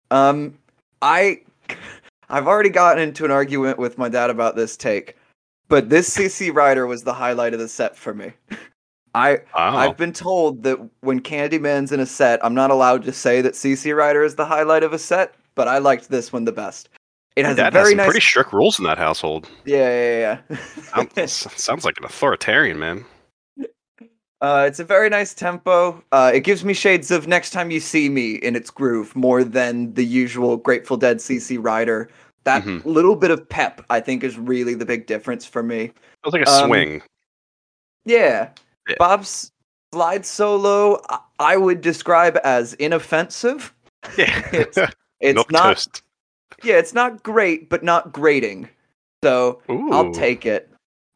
[0.09, 0.57] Um,
[1.01, 1.41] I
[2.29, 5.17] I've already gotten into an argument with my dad about this take,
[5.67, 8.33] but this CC Rider was the highlight of the set for me.
[9.15, 9.77] I Wow.
[9.77, 13.53] I've been told that when Candyman's in a set, I'm not allowed to say that
[13.53, 16.89] CC Rider is the highlight of a set, but I liked this one the best.
[17.35, 19.49] It has a Dad has very some nice pretty strict rules in that household.
[19.65, 21.25] Yeah, yeah, Sounds, yeah.
[21.25, 23.05] sounds like an authoritarian, man.
[24.41, 26.01] Uh, it's a very nice tempo.
[26.11, 29.43] Uh, it gives me shades of Next Time You See Me in its groove more
[29.43, 32.09] than the usual Grateful Dead CC Rider.
[32.45, 32.85] That Mhm.
[32.85, 35.91] little bit of pep, I think, is really the big difference for me.
[36.23, 37.01] Feels like a Um, swing.
[38.05, 38.49] Yeah.
[38.87, 38.95] Yeah.
[38.97, 39.51] Bob's
[39.93, 43.73] slide solo, I, I would describe as inoffensive.
[44.17, 44.37] Yeah.
[44.53, 46.01] it's- It's not, toast.
[46.63, 48.69] yeah, it's not great, but not grating.
[49.21, 50.69] So I'll take it.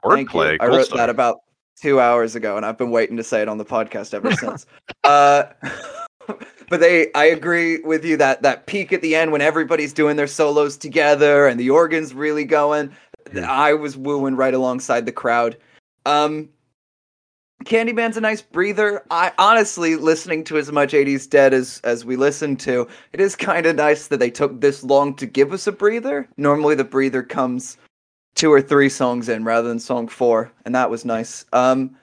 [0.04, 0.58] Wordplay.
[0.60, 1.43] I wrote that about
[1.82, 4.66] two hours ago, and I've been waiting to say it on the podcast ever since.
[5.04, 5.44] Uh,
[6.70, 10.16] but they, I agree with you that that peak at the end when everybody's doing
[10.16, 12.96] their solos together and the organs really going.
[13.32, 13.44] Hmm.
[13.46, 15.58] I was wooing right alongside the crowd.
[16.06, 16.48] Um,
[17.66, 19.04] Candyman's a nice breather.
[19.10, 23.36] I honestly, listening to as much 80s Dead as as we listened to, it is
[23.36, 26.28] kind of nice that they took this long to give us a breather.
[26.38, 27.78] Normally, the breather comes
[28.36, 31.46] two or three songs in rather than song four, and that was nice.
[31.54, 31.96] Um,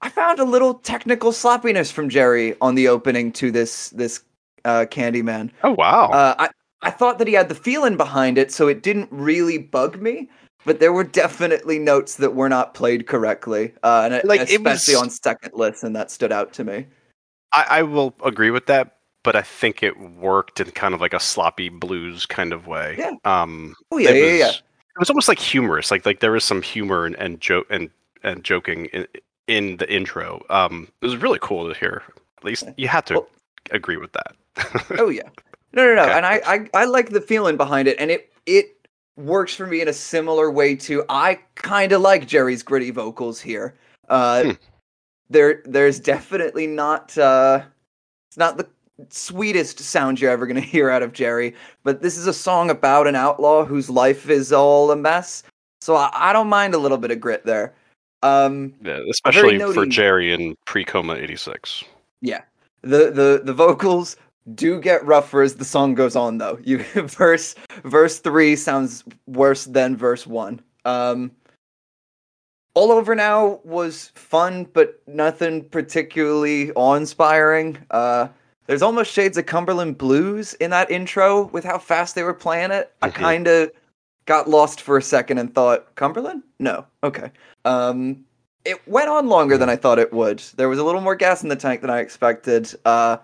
[0.00, 4.22] I found a little technical sloppiness from Jerry on the opening to this this
[4.64, 5.50] uh, Candyman.
[5.64, 6.10] Oh wow.
[6.10, 6.48] Uh, I
[6.82, 10.28] I thought that he had the feeling behind it, so it didn't really bug me.
[10.64, 15.02] But there were definitely notes that were not played correctly, uh, and Like, especially was-
[15.02, 16.86] on second listen, that stood out to me.
[17.52, 21.14] I, I will agree with that, but I think it worked in kind of like
[21.14, 22.94] a sloppy blues kind of way.
[22.96, 23.12] Yeah.
[23.24, 24.52] Um, Oh yeah, yeah, was, yeah.
[24.94, 25.90] It was almost like humorous.
[25.90, 27.90] Like like there was some humor and and joke and
[28.22, 29.06] and joking in,
[29.48, 30.44] in the intro.
[30.50, 32.02] Um, it was really cool to hear.
[32.38, 33.28] At least you had to Well-
[33.70, 34.34] agree with that.
[34.98, 35.28] Oh yeah.
[35.72, 36.02] No, no, no.
[36.06, 36.12] Okay.
[36.12, 39.80] And I, I, I like the feeling behind it, and it, it works for me
[39.80, 41.02] in a similar way to.
[41.08, 43.74] I kind of like Jerry's gritty vocals here.
[44.10, 44.50] Uh, Hmm.
[45.30, 47.16] there, there's definitely not.
[47.16, 47.62] Uh,
[48.28, 48.68] it's not the
[49.08, 53.06] sweetest sound you're ever gonna hear out of Jerry, but this is a song about
[53.06, 55.42] an outlaw whose life is all a mess.
[55.80, 57.74] So I, I don't mind a little bit of grit there.
[58.22, 61.82] Um, yeah, especially for Jerry in pre-coma '86.
[62.82, 64.16] the the the vocals
[64.54, 69.66] do get rougher as the song goes on though you verse verse three sounds worse
[69.66, 71.30] than verse one um
[72.74, 78.26] all over now was fun but nothing particularly awe-inspiring uh
[78.66, 82.70] there's almost shades of cumberland blues in that intro with how fast they were playing
[82.70, 83.70] it i kind of
[84.26, 87.30] got lost for a second and thought cumberland no okay
[87.64, 88.24] um
[88.64, 90.38] it went on longer than I thought it would.
[90.56, 92.72] There was a little more gas in the tank than I expected.
[92.84, 93.18] Uh,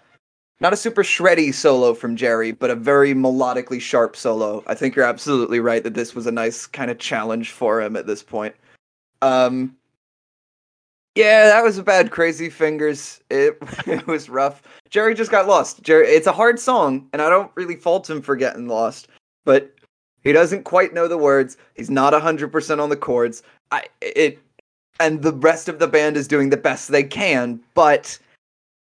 [0.61, 4.65] not a super shreddy solo from Jerry, but a very melodically sharp solo.
[4.67, 7.95] I think you're absolutely right that this was a nice kind of challenge for him
[7.95, 8.55] at this point.
[9.23, 9.77] Um,
[11.19, 13.21] Yeah, that was a bad Crazy Fingers.
[13.29, 14.63] It it was rough.
[14.89, 15.83] Jerry just got lost.
[15.83, 19.09] Jerry, it's a hard song, and I don't really fault him for getting lost,
[19.45, 19.75] but
[20.23, 21.57] he doesn't quite know the words.
[21.75, 23.43] He's not hundred percent on the chords.
[23.73, 24.39] I it,
[25.01, 28.17] and the rest of the band is doing the best they can, but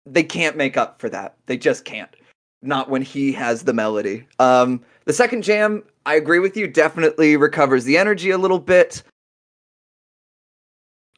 [0.04, 1.36] they can't make up for that.
[1.46, 2.14] They just can't.
[2.60, 4.26] Not when he has the melody.
[4.40, 6.66] Um, the second jam, I agree with you.
[6.66, 9.02] Definitely recovers the energy a little bit.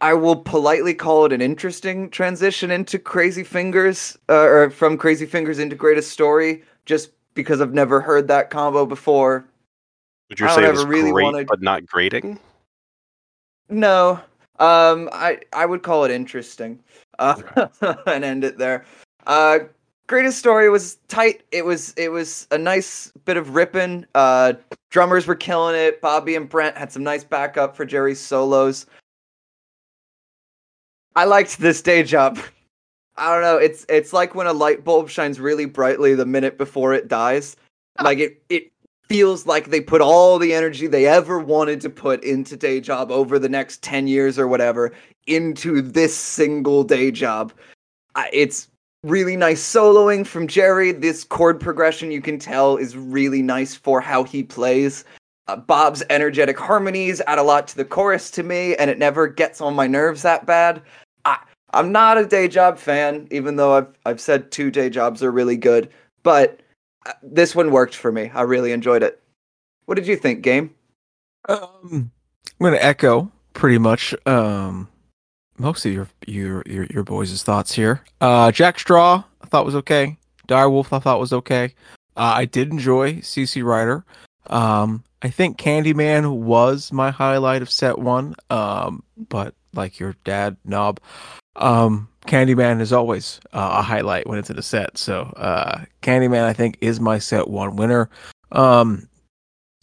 [0.00, 5.26] I will politely call it an interesting transition into Crazy Fingers, uh, or from Crazy
[5.26, 9.44] Fingers into Greatest Story, just because I've never heard that combo before.
[10.28, 12.38] Would you say don't it was really great wanna- but not grating?
[13.68, 14.20] No,
[14.60, 16.78] um, I I would call it interesting,
[17.18, 17.40] uh,
[18.06, 18.84] and end it there.
[19.26, 19.60] Uh,
[20.06, 21.42] greatest story was tight.
[21.52, 24.06] It was it was a nice bit of ripping.
[24.14, 24.54] Uh,
[24.90, 26.00] drummers were killing it.
[26.00, 28.86] Bobby and Brent had some nice backup for Jerry's solos.
[31.18, 32.38] I liked this day job.
[33.16, 33.56] I don't know.
[33.56, 37.56] It's it's like when a light bulb shines really brightly the minute before it dies.
[38.00, 38.70] Like it it
[39.08, 43.10] feels like they put all the energy they ever wanted to put into day job
[43.10, 44.92] over the next 10 years or whatever
[45.26, 47.52] into this single day job.
[48.14, 48.68] I, it's
[49.02, 50.92] really nice soloing from Jerry.
[50.92, 55.04] This chord progression you can tell is really nice for how he plays.
[55.48, 59.26] Uh, Bob's energetic harmonies add a lot to the chorus to me, and it never
[59.26, 60.80] gets on my nerves that bad.
[61.70, 65.30] I'm not a day job fan, even though I've I've said two day jobs are
[65.30, 65.90] really good,
[66.22, 66.60] but
[67.06, 68.30] uh, this one worked for me.
[68.34, 69.22] I really enjoyed it.
[69.86, 70.74] What did you think, game?
[71.48, 72.10] Um,
[72.60, 74.88] I'm gonna echo pretty much um
[75.58, 78.02] most of your your your, your boys' thoughts here.
[78.20, 80.18] Uh, Jack Straw I thought was okay.
[80.46, 81.74] Direwolf I thought was okay.
[82.16, 84.04] Uh, I did enjoy CC Rider.
[84.46, 88.34] Um, I think Candyman was my highlight of set one.
[88.50, 91.00] Um, but like your dad knob,
[91.58, 94.98] um, Candyman is always uh, a highlight when it's in a set.
[94.98, 98.10] So uh, Candyman I think is my set one winner.
[98.52, 99.08] Um,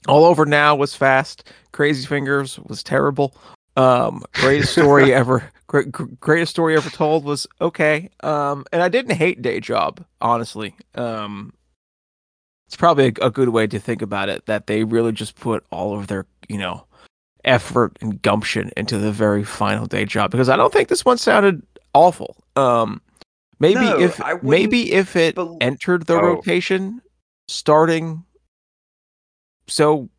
[0.07, 1.49] all over now was fast.
[1.71, 3.35] Crazy Fingers was terrible.
[3.75, 5.49] Um, greatest story ever.
[5.67, 8.09] Great, greatest story ever told was okay.
[8.21, 10.75] Um, and I didn't hate Day Job, honestly.
[10.93, 11.53] Um,
[12.67, 15.65] it's probably a, a good way to think about it that they really just put
[15.71, 16.85] all of their, you know,
[17.45, 21.17] effort and gumption into the very final day job because I don't think this one
[21.17, 21.62] sounded
[21.93, 22.36] awful.
[22.55, 23.01] Um,
[23.60, 26.21] maybe No, if maybe if it bel- entered the Oh.
[26.21, 27.01] rotation
[27.47, 28.23] starting
[29.67, 30.10] so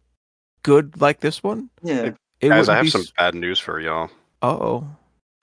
[0.62, 2.12] good like this one, Yeah.
[2.40, 2.90] it Guys, would I have be.
[2.90, 4.10] some bad news for y'all.
[4.42, 4.86] Oh,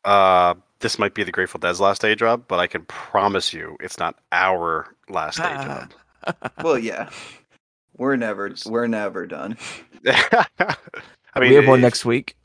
[0.06, 3.78] Uh, this might be the Grateful Dead's last day job, but I can promise you
[3.80, 5.92] it's not our last day job.
[6.64, 7.10] Well, yeah.
[7.98, 9.58] We're never we're never done.
[11.36, 12.36] I mean, we have one if- next week.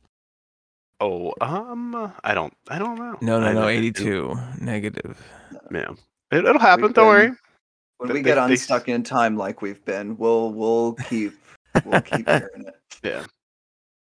[1.01, 3.17] Oh, um, I don't, I don't know.
[3.21, 5.23] No, no, I no, don't- eighty-two negative.
[5.73, 5.91] Yeah,
[6.33, 6.87] it, it'll happen.
[6.87, 7.33] We've Don't been- worry.
[7.99, 11.35] When They- we get they- they- unstuck in time like we've been, we'll we'll keep
[11.85, 12.77] we'll keep hearing it.
[13.05, 13.25] Yeah,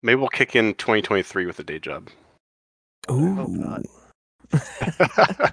[0.02, 2.10] maybe we'll kick in 2023 with a day job.
[3.08, 3.82] hope not.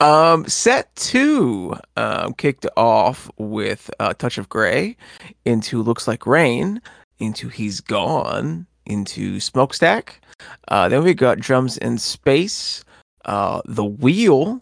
[0.00, 4.96] um, set two um, kicked off with a touch of gray
[5.44, 6.80] into looks like rain
[7.18, 10.20] into he's gone into smokestack.
[10.68, 12.84] Uh, then we got drums in space,
[13.24, 14.60] uh, the wheel,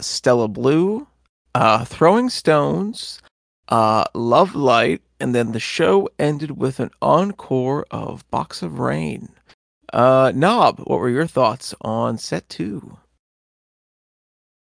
[0.00, 1.06] Stella Blue,
[1.54, 3.20] uh, throwing stones,
[3.68, 9.28] uh, love light, and then the show ended with an encore of Box of Rain.
[9.92, 12.98] Uh, Knob, what were your thoughts on set two?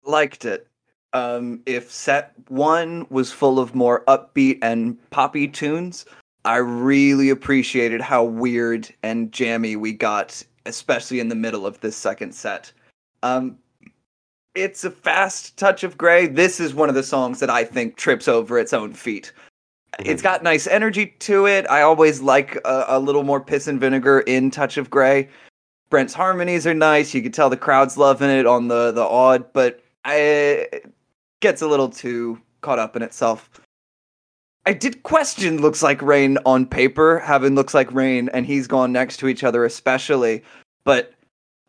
[0.03, 0.67] Liked it.
[1.13, 6.05] Um, if set one was full of more upbeat and poppy tunes,
[6.45, 11.95] I really appreciated how weird and jammy we got, especially in the middle of this
[11.95, 12.71] second set.
[13.23, 13.57] Um,
[14.55, 16.27] it's a fast touch of gray.
[16.27, 19.31] This is one of the songs that I think trips over its own feet.
[19.99, 21.69] It's got nice energy to it.
[21.69, 25.27] I always like a, a little more piss and vinegar in Touch of Gray.
[25.89, 27.13] Brent's harmonies are nice.
[27.13, 30.93] You can tell the crowd's loving it on the the AUD, but I, it
[31.41, 33.49] gets a little too caught up in itself.
[34.69, 38.91] I did question looks like rain on paper, having looks like rain, and he's gone
[38.91, 40.43] next to each other, especially.
[40.83, 41.11] But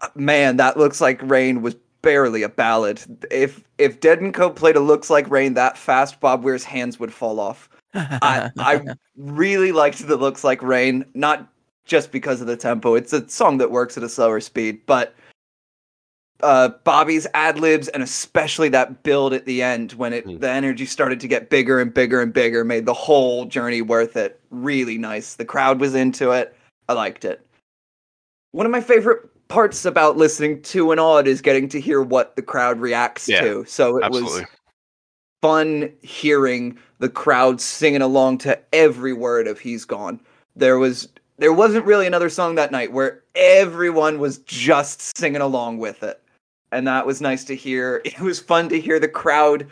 [0.02, 3.00] uh, man, that looks like rain was barely a ballad.
[3.30, 7.00] If if Dead and Co played a looks like rain that fast, Bob Weir's hands
[7.00, 7.70] would fall off.
[7.94, 8.84] I I
[9.16, 11.48] really liked the looks like rain, not
[11.86, 12.96] just because of the tempo.
[12.96, 15.14] It's a song that works at a slower speed, but
[16.42, 20.38] uh, Bobby's ad libs and especially that build at the end when it Hmm.
[20.38, 24.16] the energy started to get bigger and bigger and bigger made the whole journey worth
[24.16, 24.40] it.
[24.50, 25.34] Really nice.
[25.34, 26.56] The crowd was into it.
[26.88, 27.44] I liked it.
[28.52, 32.36] One of my favorite parts about listening to an AUD is getting to hear what
[32.36, 33.64] the crowd reacts Yeah, to.
[33.66, 34.40] So it Absolutely.
[34.42, 34.48] was
[35.42, 40.20] fun hearing the crowd singing along to every word of He's Gone.
[40.56, 45.78] There was there wasn't really another song that night where everyone was just singing along
[45.78, 46.20] with it.
[46.72, 48.02] And that was nice to hear.
[48.04, 49.66] It was fun to hear the crowd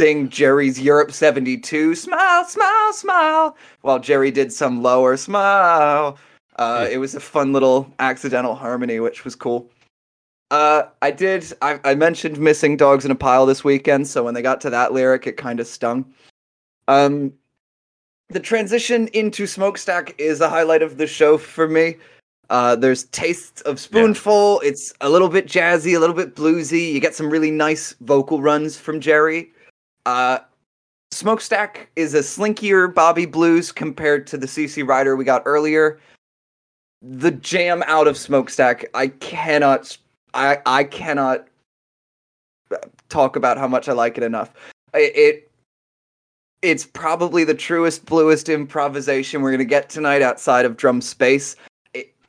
[0.00, 6.18] sing Jerry's Europe 72 smile smile smile while Jerry did some lower smile.
[6.56, 9.70] Uh, it was a fun little accidental harmony which was cool.
[10.50, 11.52] Uh, I did.
[11.62, 14.70] I, I mentioned missing dogs in a pile this weekend, so when they got to
[14.70, 16.04] that lyric, it kind of stung.
[16.88, 17.32] Um,
[18.30, 21.96] the transition into smokestack is a highlight of the show for me.
[22.50, 24.60] Uh, there's tastes of spoonful.
[24.60, 26.92] It's a little bit jazzy, a little bit bluesy.
[26.92, 29.52] You get some really nice vocal runs from Jerry.
[30.04, 30.40] Uh,
[31.12, 36.00] smokestack is a slinkier Bobby Blues compared to the CC Rider we got earlier.
[37.02, 39.96] The jam out of smokestack, I cannot
[40.34, 41.46] I I cannot
[43.08, 44.52] talk about how much I like it enough.
[44.92, 45.50] It, it
[46.62, 51.54] it's probably the truest, bluest improvisation we're gonna get tonight outside of drum space.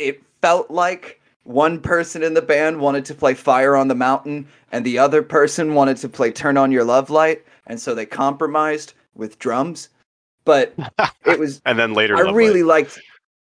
[0.01, 4.47] It felt like one person in the band wanted to play Fire on the Mountain,
[4.71, 8.05] and the other person wanted to play Turn on Your Love Light, and so they
[8.05, 9.89] compromised with drums.
[10.45, 10.73] But
[11.25, 12.85] it was And then later, I Love really Light.
[12.85, 12.99] liked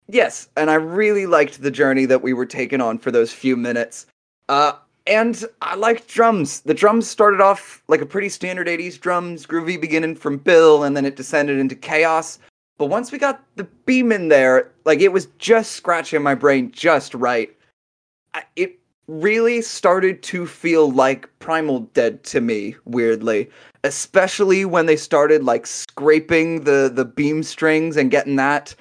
[0.09, 3.57] Yes, and I really liked the journey that we were taking on for those few
[3.57, 4.05] minutes.
[4.47, 4.73] Uh
[5.05, 6.61] and I liked drums.
[6.61, 10.95] The drums started off like a pretty standard 80s drums, groovy beginning from Bill, and
[10.97, 12.39] then it descended into chaos.
[12.77, 16.71] But once we got the beam in there, like it was just scratching my brain
[16.71, 17.49] just right.
[18.33, 23.49] I, it really started to feel like Primal Dead to me, weirdly.
[23.83, 28.75] Especially when they started like scraping the the beam strings and getting that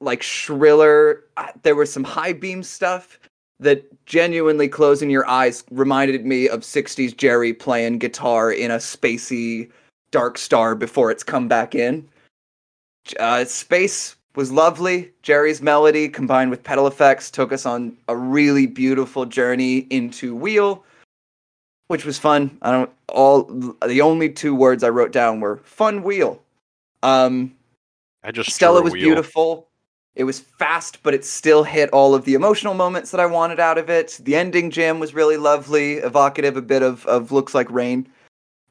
[0.00, 1.24] like shriller.
[1.62, 3.18] There was some high beam stuff
[3.60, 9.70] that genuinely closing your eyes reminded me of 60s Jerry playing guitar in a spacey
[10.10, 12.08] Dark Star before it's come back in.
[13.18, 15.12] Uh, space was lovely.
[15.22, 20.84] Jerry's melody combined with pedal effects took us on a really beautiful journey into Wheel,
[21.88, 22.56] which was fun.
[22.62, 23.44] I don't all
[23.86, 26.40] the only two words I wrote down were fun wheel.
[27.02, 27.54] Um
[28.24, 29.02] I just Stella was wheel.
[29.02, 29.68] beautiful.
[30.14, 33.58] It was fast, but it still hit all of the emotional moments that I wanted
[33.58, 34.20] out of it.
[34.22, 38.06] The ending jam was really lovely, evocative, a bit of, of looks like rain.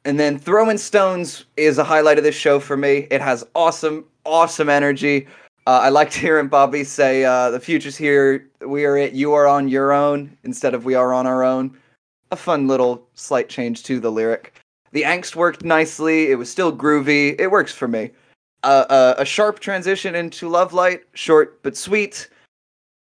[0.04, 3.08] And then throwing stones is a highlight of this show for me.
[3.10, 5.26] It has awesome, awesome energy.
[5.66, 8.50] Uh, I liked hearing Bobby say, uh, "The future's here.
[8.66, 9.12] We are it.
[9.12, 11.76] You are on your own instead of we are on our own."
[12.30, 14.54] A fun little slight change to the lyric.
[14.92, 16.30] The angst worked nicely.
[16.30, 17.38] It was still groovy.
[17.38, 18.10] It works for me
[18.62, 22.28] uh, uh, a sharp transition into Love Light, short but sweet.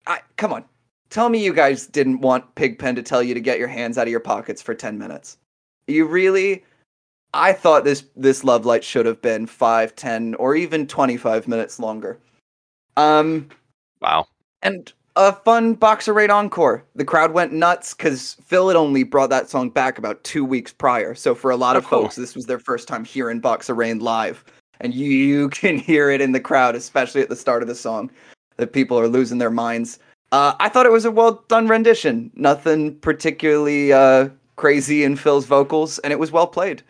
[0.07, 0.65] I come on,
[1.11, 4.07] tell me you guys didn't want Pigpen to tell you to get your hands out
[4.07, 5.39] of your pockets for ten minutes.
[5.87, 6.65] You really?
[7.37, 11.47] I thought this this Love Light should have been five, ten, or even twenty five
[11.47, 12.19] minutes longer.
[12.97, 13.49] Um,
[14.01, 14.27] Wow.
[14.63, 16.85] and a fun Box of Rain encore.
[16.95, 20.73] The crowd went nuts because Phil had only brought that song back about two weeks
[20.73, 21.15] prior.
[21.15, 22.03] So for a lot Oh, of cool.
[22.03, 24.45] folks, this was their first time hearing Box of Rain live,
[24.81, 27.75] and you, you can hear it in the crowd, especially at the start of the
[27.75, 28.11] song,
[28.57, 29.99] that people are losing their minds.
[30.33, 32.31] Uh, I thought it was a well done rendition.
[32.35, 36.83] Nothing particularly uh, crazy in Phil's vocals, and it was well played.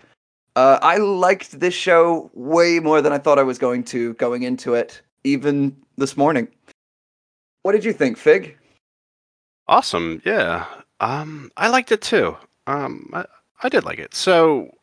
[0.57, 4.42] Uh, I liked this show way more than I thought I was going to going
[4.42, 6.48] into it, even this morning.
[7.62, 8.57] What did you think, Fig?
[9.68, 10.22] Awesome.
[10.24, 10.64] Yeah.
[11.00, 12.36] Um, I liked it too.
[12.66, 13.26] Um, I,
[13.62, 14.14] I did like it.
[14.14, 14.74] So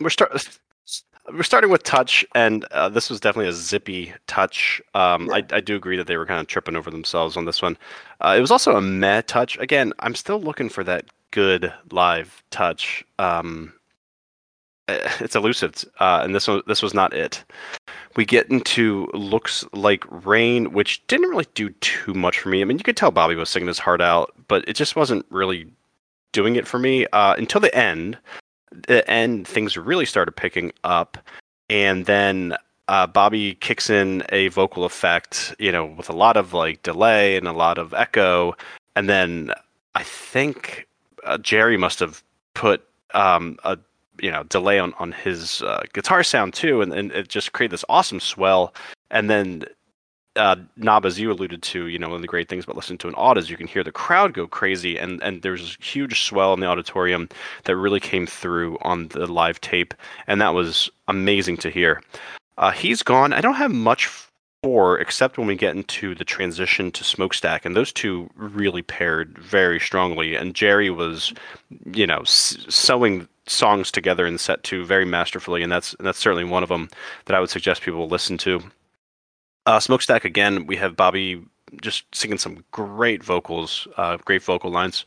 [0.00, 0.32] we're start
[1.32, 4.82] we're starting with touch, and uh, this was definitely a zippy touch.
[4.94, 7.62] Um, I, I do agree that they were kind of tripping over themselves on this
[7.62, 7.78] one.
[8.20, 9.56] Uh, it was also a meh touch.
[9.58, 13.04] Again, I'm still looking for that good live touch.
[13.20, 13.72] Um,
[15.20, 17.44] it's elusive, uh, and this one this was not it.
[18.16, 22.60] We get into looks like rain, which didn't really do too much for me.
[22.60, 25.24] I mean, you could tell Bobby was singing his heart out, but it just wasn't
[25.30, 25.66] really
[26.32, 28.18] doing it for me uh, until the end.
[28.72, 31.18] The end, things really started picking up,
[31.68, 32.56] and then
[32.88, 37.36] uh, Bobby kicks in a vocal effect, you know, with a lot of like delay
[37.36, 38.56] and a lot of echo,
[38.94, 39.52] and then
[39.94, 40.86] I think
[41.24, 42.22] uh, Jerry must have
[42.54, 43.78] put um, a
[44.20, 47.72] you know delay on on his uh, guitar sound too, and, and it just created
[47.72, 48.74] this awesome swell.
[49.10, 49.64] And then
[50.36, 52.98] uh, Knob, as you alluded to, you know, one of the great things about listening
[52.98, 55.76] to an AUD is you can hear the crowd go crazy, and and there's this
[55.86, 57.28] huge swell in the auditorium
[57.64, 59.94] that really came through on the live tape,
[60.26, 62.02] and that was amazing to hear.
[62.58, 63.32] Uh, he's gone.
[63.32, 64.08] I don't have much
[64.62, 69.36] for except when we get into the transition to Smokestack, and those two really paired
[69.38, 70.34] very strongly.
[70.34, 71.32] And Jerry was,
[71.92, 76.18] you know, s- sewing songs together in set two very masterfully, and that's and that's
[76.18, 76.88] certainly one of them
[77.26, 78.62] that I would suggest people listen to.
[79.66, 81.44] Uh, Smokestack again, we have Bobby
[81.80, 85.04] just singing some great vocals, uh, great vocal lines.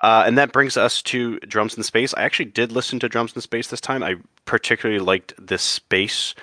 [0.00, 2.14] Uh, and that brings us to Drums in Space.
[2.14, 4.02] I actually did listen to Drums in Space this time.
[4.02, 6.34] I particularly liked this space.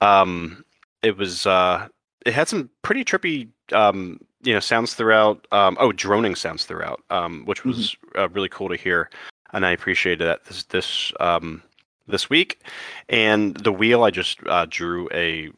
[0.00, 0.64] Um,
[1.02, 1.88] it was uh,
[2.26, 5.46] it had some pretty trippy um, you know sounds throughout.
[5.52, 9.10] Um, oh, droning sounds throughout, um, which was uh, really cool to hear,
[9.54, 11.62] and I appreciated that this this um,
[12.06, 12.60] this week.
[13.08, 15.50] And the wheel, I just uh, drew a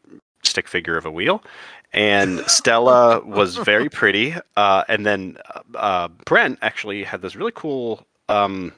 [0.42, 1.42] stick figure of a wheel,
[1.92, 4.34] and Stella was very pretty.
[4.56, 5.38] Uh, and then
[5.74, 8.72] uh, Brent actually had this really cool um,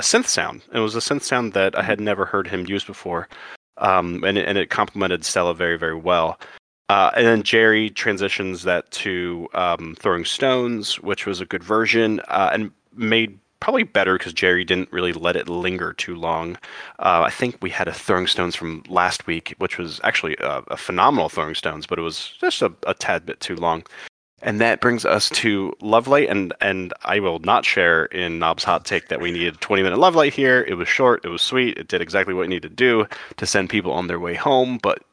[0.00, 0.62] synth sound.
[0.72, 3.28] It was a synth sound that I had never heard him use before,
[3.78, 6.38] um, and it, and it complemented Stella very very well.
[6.88, 12.20] Uh, and then Jerry transitions that to um, throwing stones, which was a good version
[12.28, 16.56] uh, and made probably better because Jerry didn't really let it linger too long.
[16.98, 20.64] Uh, I think we had a throwing stones from last week, which was actually a,
[20.66, 23.84] a phenomenal throwing stones, but it was just a, a, tad bit too long.
[24.42, 28.64] And that brings us to Love Light, and and I will not share in Knob's
[28.64, 30.64] hot take that we needed 20 minute Love Light here.
[30.66, 33.06] It was short, it was sweet, it did exactly what it needed to do
[33.36, 34.80] to send people on their way home.
[34.82, 35.04] But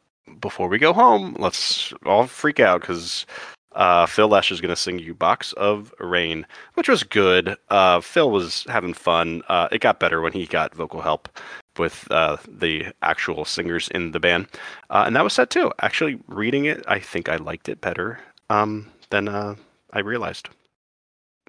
[0.41, 3.28] before we go home, let's all freak out because
[3.74, 7.55] uh, Phil Lesh is going to sing you Box of Rain, which was good.
[7.70, 9.43] Uh, Phil was having fun.
[9.47, 11.30] Uh, it got better when he got vocal help
[11.78, 14.47] with uh, the actual singers in the band.
[14.89, 15.72] Uh, and that was set too.
[15.82, 19.55] Actually, reading it, I think I liked it better um, than uh,
[19.93, 20.49] I realized.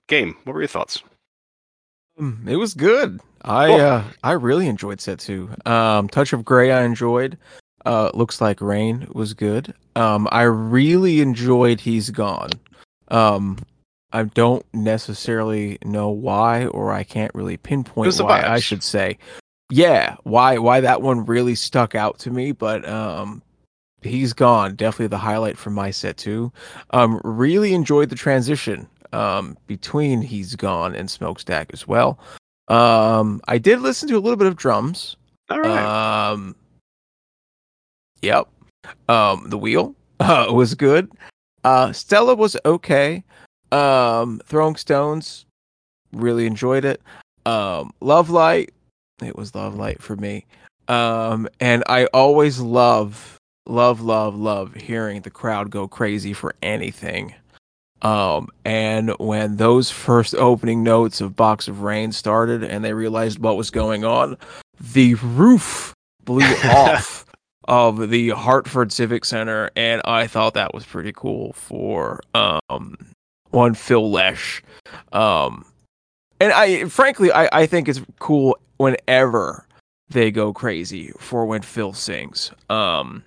[0.06, 1.02] Game, what were your thoughts?
[2.18, 3.20] Um, it was good.
[3.42, 4.02] I cool.
[4.22, 5.48] I really enjoyed set two.
[5.64, 7.38] Um, Touch of Grey, I enjoyed.
[7.84, 9.74] Uh, looks like Rain was good.
[9.96, 12.50] Um, I really enjoyed He's Gone.
[13.08, 13.58] Um,
[14.12, 18.42] I don't necessarily know why, or I can't really pinpoint why.
[18.42, 19.18] I should say,
[19.70, 22.52] yeah, why why that one really stuck out to me.
[22.52, 23.42] But um,
[24.02, 26.52] He's Gone definitely the highlight from my set too.
[26.90, 32.18] Um, really enjoyed the transition um between He's Gone and Smokestack as well.
[32.68, 35.16] Um, I did listen to a little bit of drums.
[35.50, 36.30] All right.
[36.30, 36.54] Um,
[38.22, 38.48] Yep.
[39.08, 41.10] Um, the wheel uh, was good.
[41.64, 43.22] Uh, Stella was okay.
[43.72, 45.46] Um, Throwing Stones,
[46.12, 47.00] really enjoyed it.
[47.46, 48.72] Um, Love Light,
[49.22, 50.46] it was Love Light for me.
[50.88, 57.34] Um, and I always love, love, love, love hearing the crowd go crazy for anything.
[58.02, 63.38] Um, and when those first opening notes of Box of Rain started and they realized
[63.38, 64.36] what was going on,
[64.80, 65.94] the roof
[66.24, 67.26] blew off
[67.64, 72.96] of the Hartford Civic Center, and I thought that was pretty cool for um
[73.50, 74.62] one Phil Lesh.
[75.12, 75.64] Um,
[76.40, 79.66] and I frankly I, I think it's cool whenever
[80.08, 82.50] they go crazy for when Phil sings.
[82.68, 83.22] Um,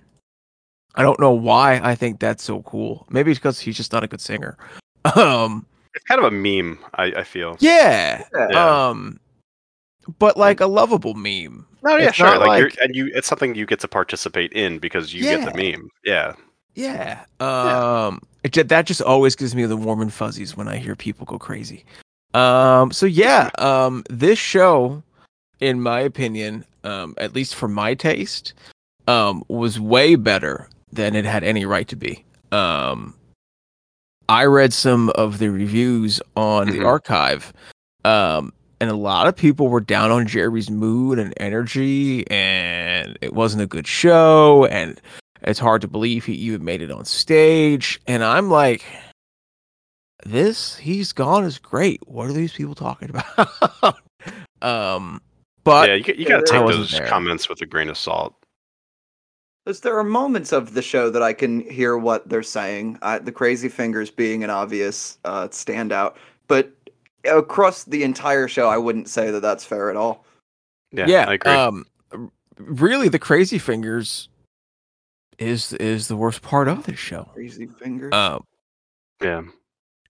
[0.94, 3.06] I don't know why I think that's so cool.
[3.10, 4.56] Maybe it's because he's just not a good singer.
[5.16, 6.78] Um, it's kind of a meme.
[6.94, 7.56] I, I feel.
[7.60, 8.24] Yeah.
[8.34, 8.88] yeah.
[8.88, 9.20] Um,
[10.18, 11.66] but like a lovable meme.
[11.84, 12.38] No, yeah, it's sure.
[12.38, 15.36] Like, like, you're, and you, it's something you get to participate in because you yeah.
[15.36, 15.90] get the meme.
[16.02, 16.34] Yeah.
[16.74, 17.24] Yeah.
[17.40, 18.60] Um, yeah.
[18.60, 21.38] It, that just always gives me the warm and fuzzies when I hear people go
[21.38, 21.84] crazy.
[22.32, 25.02] Um, so yeah, um, this show,
[25.60, 28.54] in my opinion, um, at least for my taste,
[29.06, 32.24] um, was way better than it had any right to be.
[32.50, 33.14] Um,
[34.28, 36.78] I read some of the reviews on mm-hmm.
[36.78, 37.52] the archive.
[38.06, 43.32] Um, and a lot of people were down on Jerry's mood and energy, and it
[43.32, 45.00] wasn't a good show, and
[45.42, 48.00] it's hard to believe he even made it on stage.
[48.06, 48.84] And I'm like,
[50.24, 52.00] this he's gone is great.
[52.08, 53.98] What are these people talking about?
[54.62, 55.20] um,
[55.64, 57.06] but yeah, you, you got to take those there.
[57.06, 58.34] comments with a grain of salt.
[59.64, 62.98] Because there are moments of the show that I can hear what they're saying.
[63.00, 66.16] I, the crazy fingers being an obvious uh, standout,
[66.48, 66.70] but
[67.24, 70.24] across the entire show, I wouldn't say that that's fair at all.
[70.92, 71.28] Yeah, yeah.
[71.28, 71.52] I agree.
[71.52, 71.86] Um,
[72.58, 74.28] really, the crazy fingers
[75.38, 77.28] is is the worst part of this show.
[77.34, 78.12] Crazy fingers.
[78.12, 78.44] Um,
[79.22, 79.42] yeah,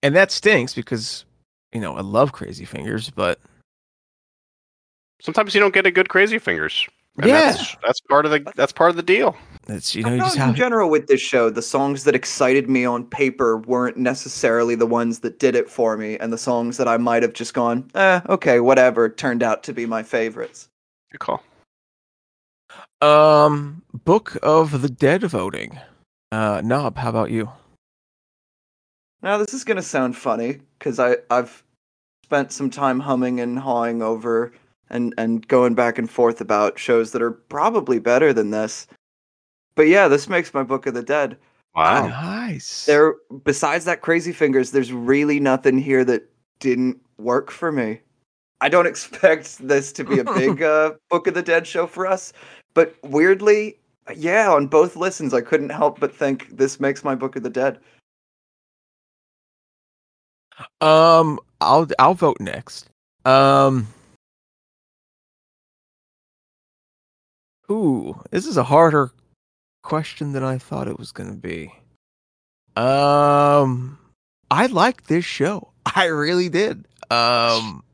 [0.02, 1.24] and that stinks because
[1.72, 3.40] you know I love crazy fingers, but
[5.20, 6.86] sometimes you don't get a good crazy fingers.
[7.18, 9.36] And yeah, that's, that's part of the that's part of the deal.
[9.68, 10.50] It's you know, you just have...
[10.50, 14.86] in general with this show, the songs that excited me on paper weren't necessarily the
[14.86, 17.90] ones that did it for me, and the songs that I might have just gone,
[17.94, 20.68] eh, okay, whatever, turned out to be my favorites.
[21.10, 21.42] Good call.
[23.00, 25.78] Um, Book of the Dead voting.
[26.30, 27.50] Uh, Knob, how about you?
[29.22, 31.64] Now this is gonna sound funny because I I've
[32.24, 34.52] spent some time humming and hawing over
[34.90, 38.86] and and going back and forth about shows that are probably better than this.
[39.76, 41.36] But yeah, this makes my Book of the Dead.
[41.74, 42.06] Wow.
[42.06, 42.86] Nice.
[42.86, 48.00] There, besides that Crazy Fingers, there's really nothing here that didn't work for me.
[48.60, 52.06] I don't expect this to be a big uh, Book of the Dead show for
[52.06, 52.32] us,
[52.74, 53.78] but weirdly,
[54.14, 57.50] yeah, on both listens, I couldn't help but think this makes my Book of the
[57.50, 57.78] Dead.
[60.80, 62.88] Um, I'll I'll vote next.
[63.24, 63.88] Um,
[67.70, 69.10] ooh, this is a harder
[69.84, 71.72] question than I thought it was going to be.
[72.76, 73.98] Um,
[74.50, 75.70] I liked this show.
[75.94, 76.86] I really did.
[77.10, 77.84] Um,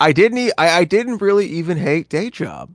[0.00, 0.38] I didn't.
[0.38, 2.70] E- I I didn't really even hate Day Job.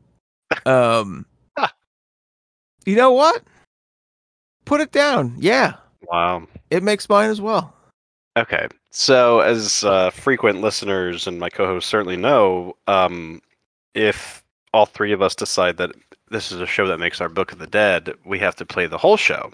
[0.66, 1.26] Um,
[2.86, 3.44] you know what?
[4.66, 5.36] Put it down.
[5.38, 5.74] Yeah,
[6.08, 6.48] Wow.
[6.70, 7.76] it makes mine as well.
[8.38, 8.68] Okay.
[8.92, 13.42] So, as uh, frequent listeners and my co-hosts certainly know, um,
[13.94, 14.41] if
[14.74, 15.92] all three of us decide that
[16.30, 18.88] this is a show that makes our Book of the Dead, we have to play
[18.88, 19.52] the whole show.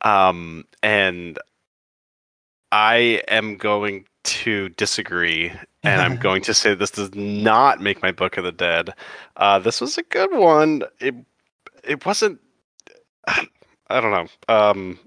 [0.00, 1.38] Um, and
[2.72, 5.52] I am going to disagree,
[5.82, 8.90] and I'm going to say this does not make my Book of the Dead.
[9.36, 10.82] Uh, this was a good one.
[11.00, 11.14] It
[11.82, 12.40] it wasn't.
[13.26, 14.54] I don't know.
[14.54, 14.98] Um,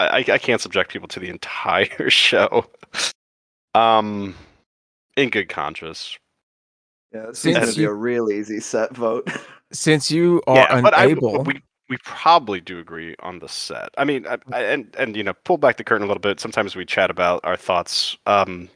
[0.00, 2.66] I, I can't subject people to the entire show.
[3.74, 4.34] Um,
[5.16, 6.18] in good conscience.
[7.12, 9.28] Yeah, this is Since gonna be a real easy set vote.
[9.72, 13.90] Since you are yeah, but I, unable, we we probably do agree on the set.
[13.96, 16.40] I mean, I, I, and and you know, pull back the curtain a little bit.
[16.40, 18.68] Sometimes we chat about our thoughts um,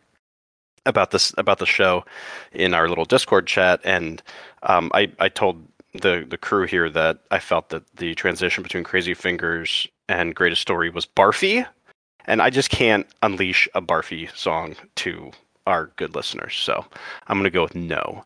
[0.87, 2.05] about this about the show
[2.53, 4.22] in our little Discord chat, and
[4.62, 5.64] um, I I told
[6.01, 10.62] the the crew here that I felt that the transition between Crazy Fingers and Greatest
[10.62, 11.66] Story was barfy,
[12.26, 15.33] and I just can't unleash a barfy song to
[15.67, 16.55] our good listeners.
[16.57, 16.85] So
[17.27, 18.25] I'm gonna go with no.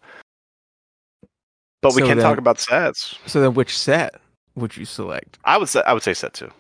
[1.83, 3.19] But we can then- talk about sets.
[3.27, 4.15] so then which set
[4.55, 5.39] would you select?
[5.45, 6.51] I would say I would say set two.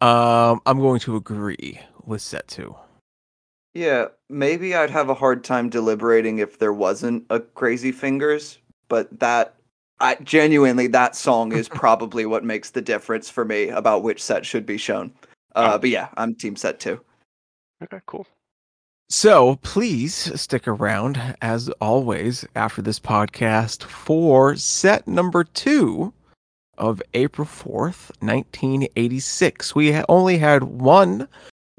[0.00, 2.74] Um, I'm going to agree with set two.
[3.74, 9.20] Yeah, maybe I'd have a hard time deliberating if there wasn't a Crazy Fingers, but
[9.20, 9.54] that
[10.00, 14.44] I genuinely that song is probably what makes the difference for me about which set
[14.44, 15.12] should be shown.
[15.54, 15.78] Uh, Oh.
[15.78, 17.00] but yeah, I'm team set two.
[17.82, 18.26] Okay, cool.
[19.12, 26.12] So please stick around, as always, after this podcast for set number two
[26.78, 29.74] of April 4th, 1986.
[29.74, 31.26] We only had one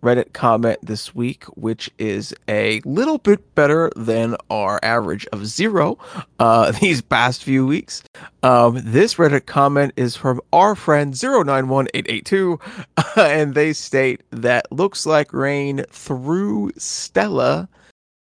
[0.01, 5.97] Reddit comment this week, which is a little bit better than our average of zero
[6.39, 8.03] uh, these past few weeks.
[8.43, 12.59] Um, this Reddit comment is from our friend 091882,
[13.15, 17.69] and they state that looks like rain through Stella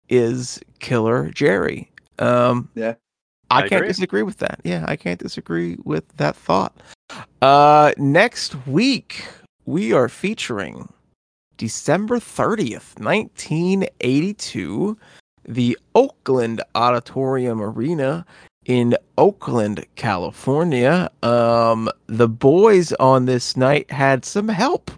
[0.08, 1.90] is Killer Jerry.
[2.18, 2.94] Um, Yeah.
[3.50, 3.88] I, I can't agree.
[3.88, 4.60] disagree with that.
[4.62, 6.76] Yeah, I can't disagree with that thought.
[7.40, 9.24] Uh, next week
[9.64, 10.92] we are featuring
[11.58, 14.96] December 30th, 1982,
[15.44, 18.24] the Oakland Auditorium Arena
[18.64, 21.10] in Oakland, California.
[21.22, 24.90] Um, the boys on this night had some help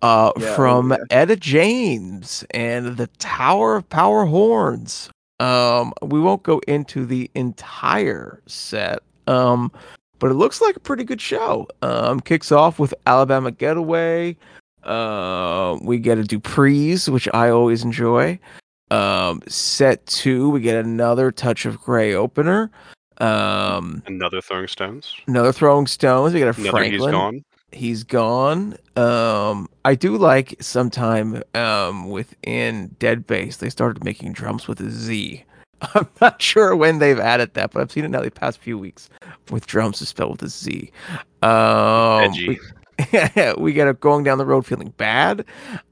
[0.00, 0.98] uh, Yeah, oh, from yeah.
[1.10, 5.10] Etta James and the Tower of Power Horns.
[5.38, 9.00] Um, we won't go into the entire set.
[9.26, 9.70] Um,
[10.18, 11.68] but it looks like a pretty good show.
[11.82, 14.36] Um, kicks off with Alabama Getaway.
[14.84, 18.38] Uh, we get a Dupree's, which I always enjoy.
[18.90, 22.70] Um, set two, we get another Touch of Gray opener.
[23.18, 25.14] Um, Another throwing stones.
[25.28, 26.34] another Throwing Stones.
[26.34, 27.00] We got a Another Franklin.
[27.00, 27.44] he's gone.
[27.72, 28.76] He's gone.
[28.96, 34.90] Um, I do like sometime um within Dead Base they started making drums with a
[34.90, 35.44] Z.
[35.94, 38.78] I'm not sure when they've added that, but I've seen it now the past few
[38.78, 39.08] weeks
[39.50, 40.90] with drums is spelled with a Z.
[41.42, 42.48] Um, Edgy.
[42.48, 42.60] we-
[43.58, 45.44] we get a going down the road feeling bad,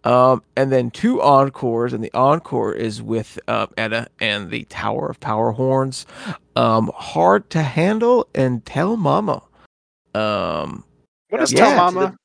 [0.05, 5.09] um, and then two encores, and the encore is with uh, Etta and the Tower
[5.09, 6.07] of Power Horns.
[6.55, 9.42] Um, hard to handle and tell Mama.
[10.14, 10.84] Um,
[11.30, 11.66] What is Yeah.
[11.66, 12.16] Tell Mama?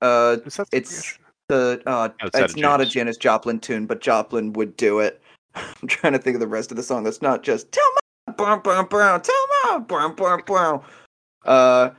[0.00, 1.18] Uh, Is it's
[1.48, 5.20] the uh, Oh, it's it's, not a Janis Joplin tune, but Joplin would do it.
[5.54, 7.04] I'm trying to think of the rest of the song.
[7.04, 7.84] That's not just tell
[8.26, 10.82] Mama, brown, brown, brown, tell me, brown, brown, brown.
[11.44, 11.90] Uh,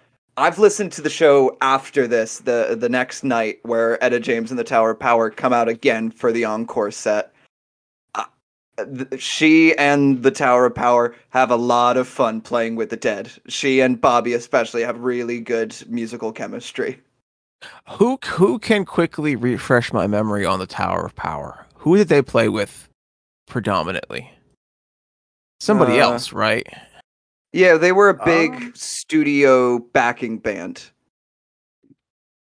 [0.42, 4.60] I've listened to the show after this, the the next night, where Etta James and
[4.60, 7.32] the Tower of Power come out again for the encore set.
[8.16, 8.26] Uh,
[8.78, 12.98] th- she and the Tower of Power have a lot of fun playing with the
[12.98, 13.32] dead.
[13.48, 17.00] She and Bobby especially have really good musical chemistry.
[17.90, 21.68] Who who can quickly refresh my memory on the Tower of Power?
[21.76, 22.90] Who did they play with
[23.48, 24.32] predominantly?
[25.60, 26.68] Somebody Uh, else, right?
[27.54, 30.90] Yeah, they were a big Um, studio backing band.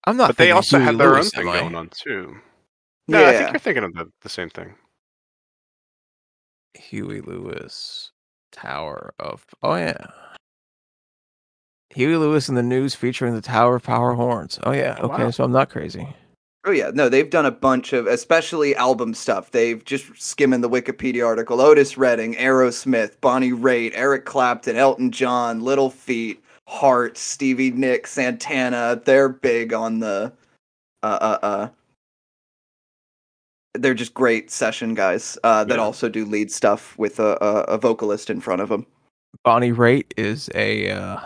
[0.05, 0.27] I'm not.
[0.29, 2.35] But they also Huey had their Lewis, own thing going on too.
[3.07, 4.75] No, I think you're thinking of the, the same thing.
[6.75, 8.11] Huey Lewis,
[8.51, 9.45] Tower of.
[9.63, 9.97] Oh yeah.
[11.91, 14.59] Huey Lewis in the news featuring the Tower of Power horns.
[14.63, 14.95] Oh yeah.
[15.01, 15.31] Oh, Okay, wow.
[15.31, 16.07] so I'm not crazy.
[16.65, 19.51] Oh yeah, no, they've done a bunch of, especially album stuff.
[19.51, 21.61] They've just skimming the Wikipedia article.
[21.61, 29.01] Otis Redding, Aerosmith, Bonnie Raitt, Eric Clapton, Elton John, Little Feat, Heart, Stevie Nicks, Santana.
[29.05, 30.33] They're big on the,
[31.01, 31.69] uh, uh, uh.
[33.75, 35.81] They're just great session guys uh, that Yeah.
[35.81, 38.85] also do lead stuff with a, a, a vocalist in front of them.
[39.45, 41.19] Bonnie Raitt is a uh,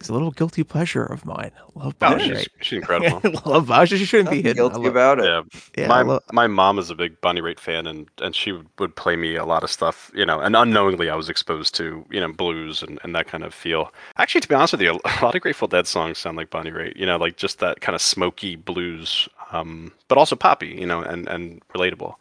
[0.00, 1.50] is a little guilty pleasure of mine.
[1.74, 2.46] Love Oh, Bonnie she's, Raitt.
[2.62, 3.20] she's incredible.
[3.44, 3.70] love.
[3.70, 4.58] I she shouldn't be Nothing hidden.
[4.64, 5.24] I guilty love- about it.
[5.24, 5.42] yeah,
[5.82, 8.52] yeah, my I lo- my mom is a big Bonnie Raitt fan, and and she
[8.52, 11.74] would, would play me a lot of stuff, you know, and unknowingly I was exposed
[11.76, 13.92] to you know blues and, and that kind of feel.
[14.16, 16.70] Actually, to be honest with you, a lot of Grateful Dead songs sound like Bonnie
[16.70, 20.86] Raitt, you know, like just that kind of smoky blues, um, but also poppy, you
[20.86, 22.14] know, and and relatable.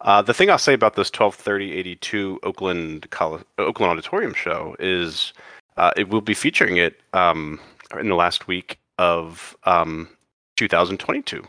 [0.00, 5.32] Uh, the thing I'll say about this 123082 Oakland Col- Oakland Auditorium show is
[5.76, 7.60] uh, it will be featuring it um,
[7.98, 10.08] in the last week of um,
[10.56, 11.44] 2022.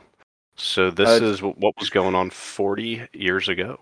[0.57, 3.79] So this Uh, is what was going on 40 years ago.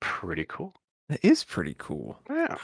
[0.00, 0.74] Pretty cool.
[1.08, 2.18] That is pretty cool.
[2.28, 2.56] Yeah.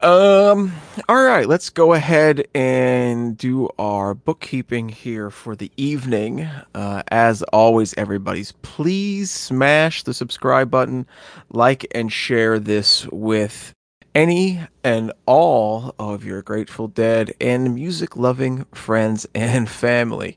[0.00, 0.72] Um.
[1.08, 1.48] All right.
[1.48, 6.48] Let's go ahead and do our bookkeeping here for the evening.
[6.72, 11.04] Uh, as always, everybody's please smash the subscribe button,
[11.50, 13.74] like and share this with
[14.14, 20.36] any and all of your Grateful Dead and music loving friends and family.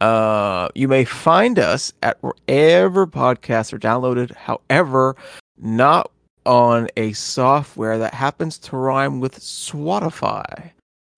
[0.00, 4.34] Uh, you may find us at wherever podcasts are downloaded.
[4.34, 5.16] However,
[5.58, 6.10] not
[6.46, 10.70] on a software that happens to rhyme with Spotify.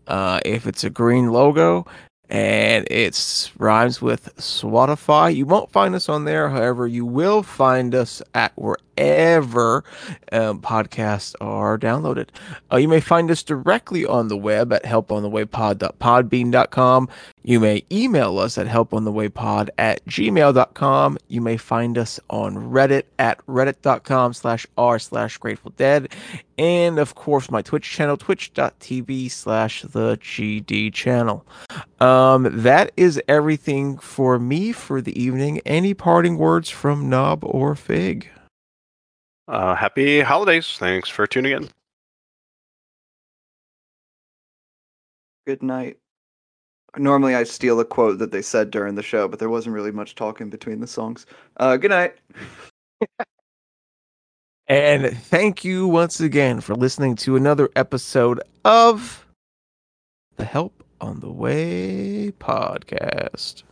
[0.06, 1.86] Uh, if it's a green logo
[2.28, 6.48] and it rhymes with Spotify, you won't find us on there.
[6.48, 12.28] However, you will find us at wherever um, podcasts are downloaded.
[12.72, 17.08] Uh, you may find us directly on the web at helponthewaypod.podbean.com.
[17.42, 21.16] You may email us at helponthewaypod at gmail.com.
[21.28, 26.12] You may find us on Reddit at reddit.com slash r slash grateful dead.
[26.58, 31.46] And of course, my Twitch channel, twitch.tv slash the GD channel.
[32.00, 35.60] Um, that is everything for me for the evening.
[35.64, 38.28] Any parting words from Knob or Fig?
[39.50, 40.76] Uh, happy holidays.
[40.78, 41.68] Thanks for tuning in.
[45.44, 45.98] Good night.
[46.96, 49.90] Normally, I steal a quote that they said during the show, but there wasn't really
[49.90, 51.26] much talking between the songs.
[51.56, 52.16] Uh, good night.
[54.68, 59.26] And thank you once again for listening to another episode of
[60.36, 63.64] the Help on the Way podcast.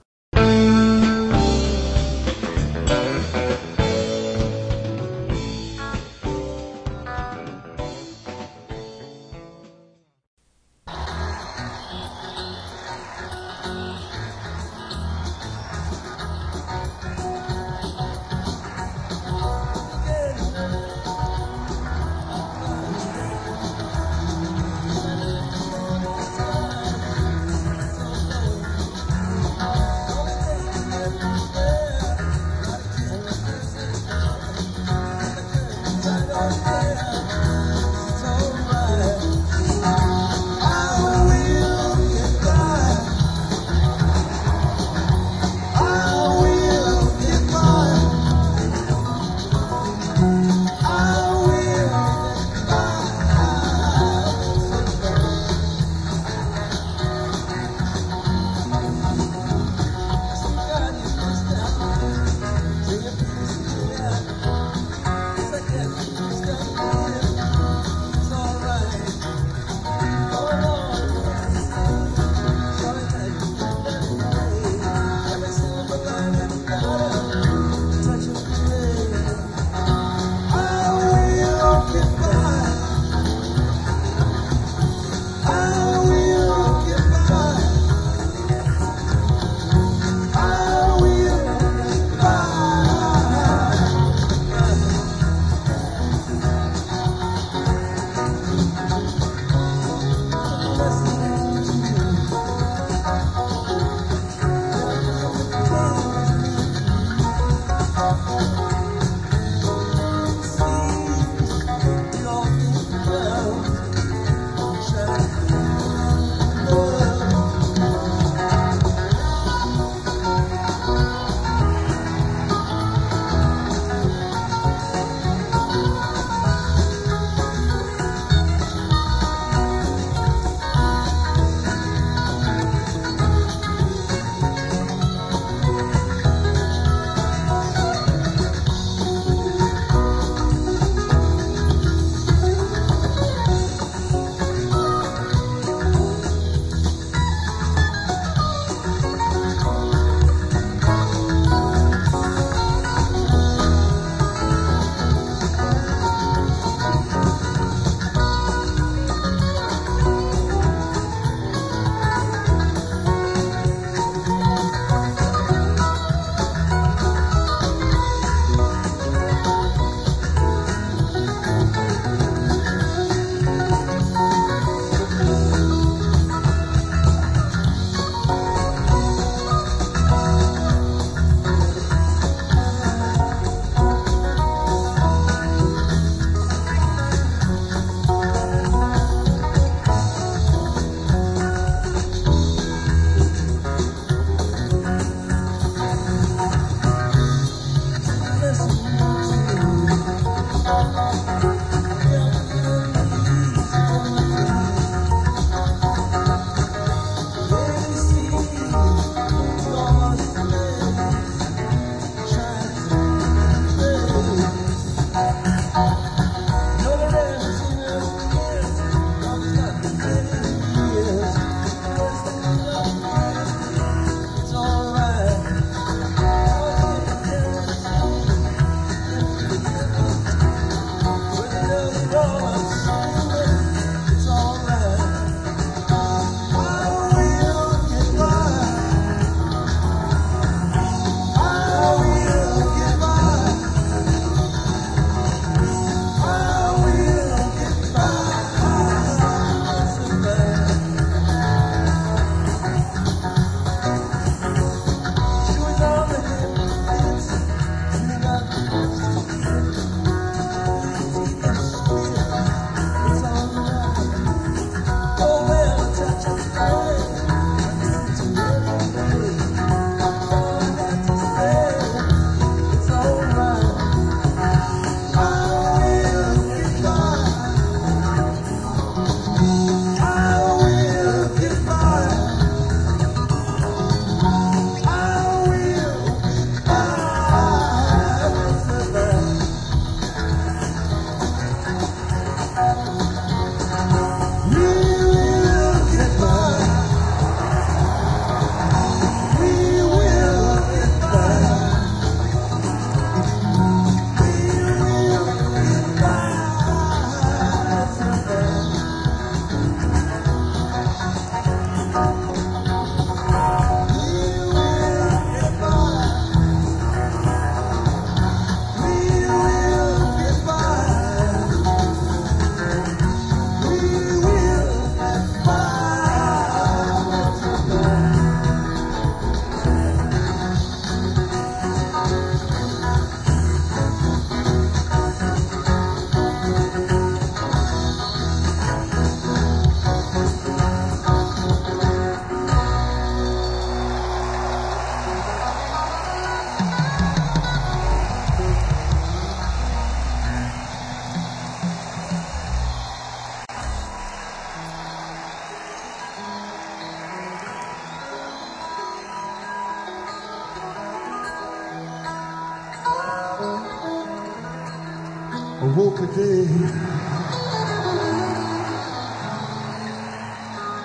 [365.61, 366.49] awoke again.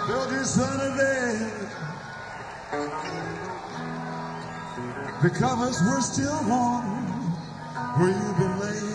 [0.07, 1.51] Built this son of man.
[5.21, 7.05] The covers were still warm
[7.97, 8.92] where you've been laying.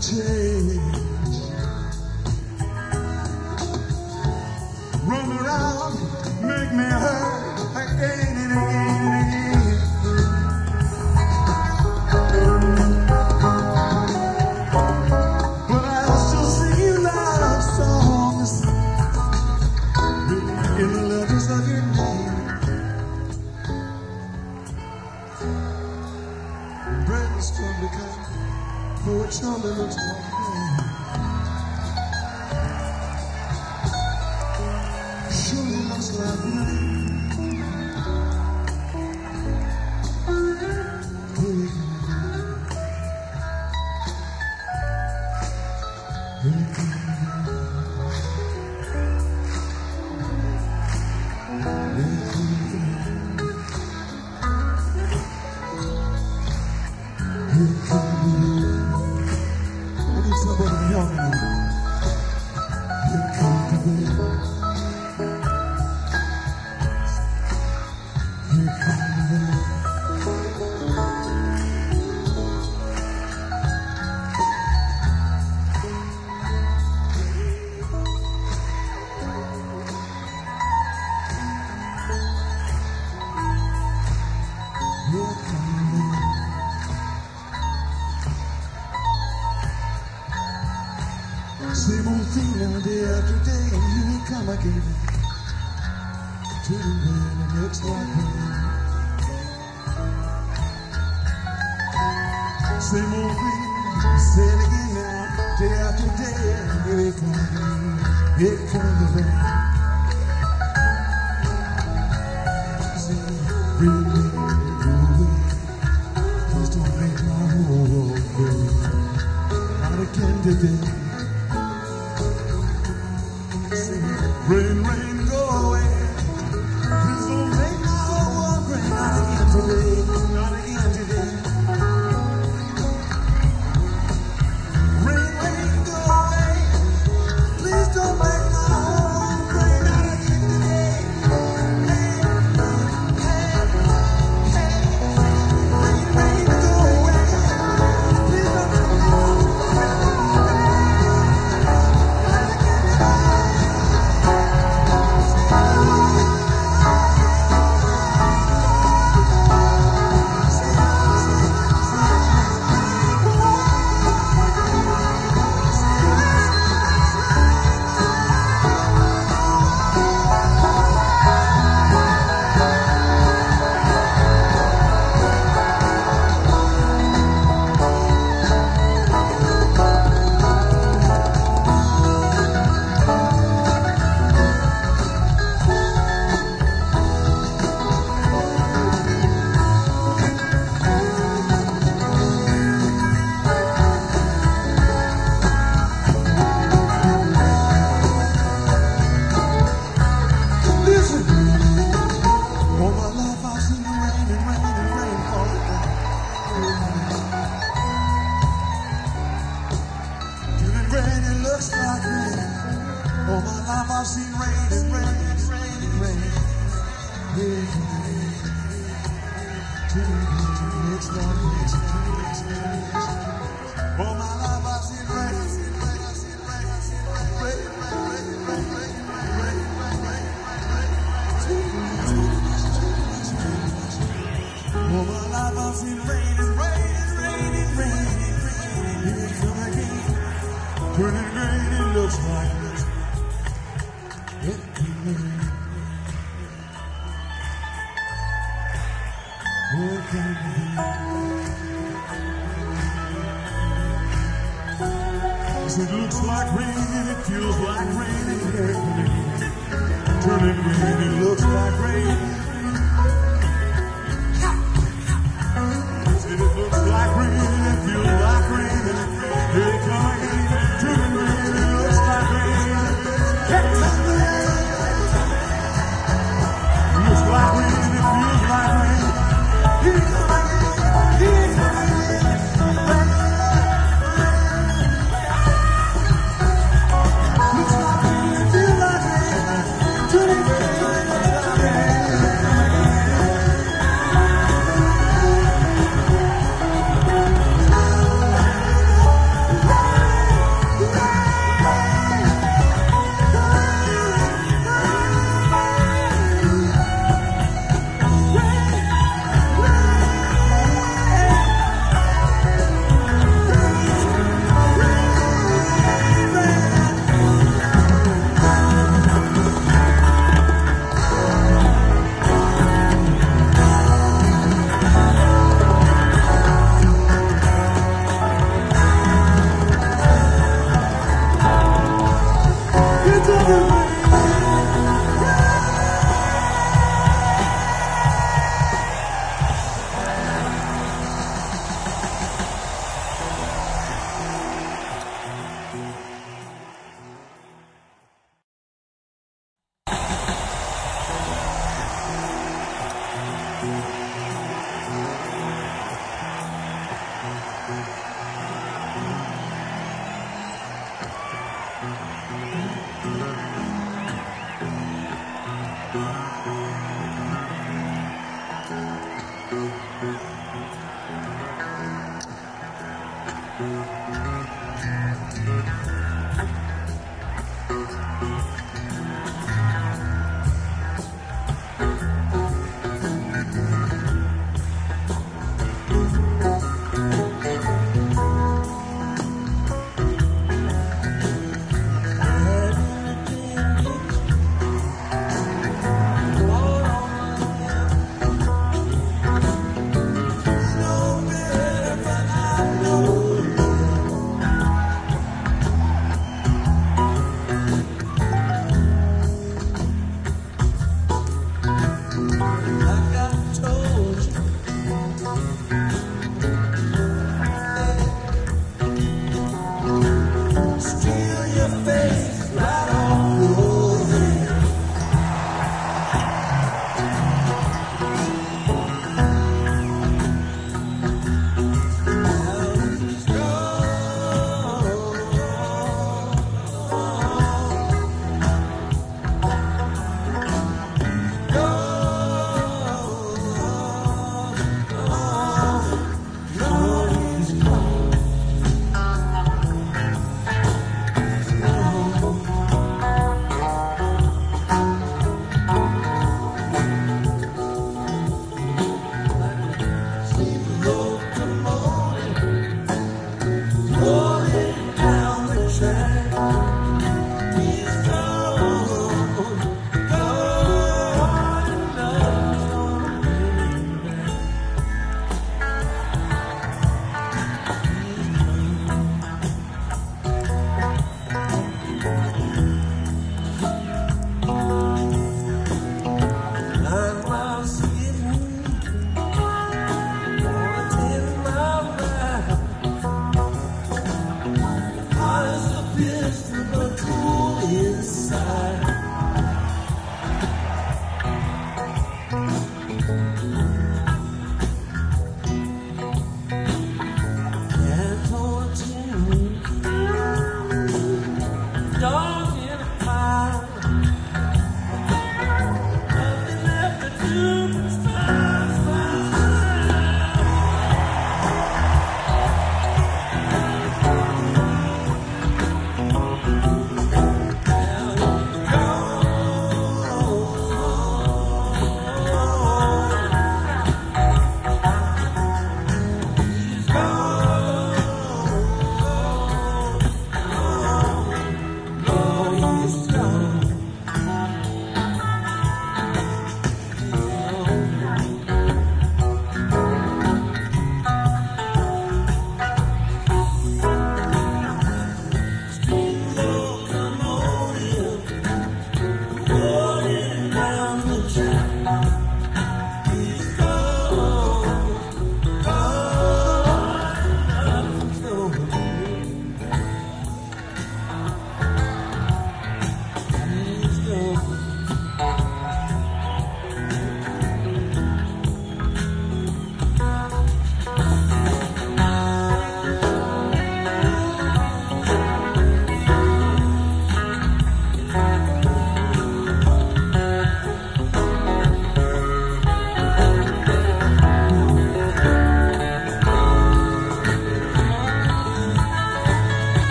[0.00, 0.47] take.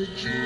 [0.00, 0.39] Was just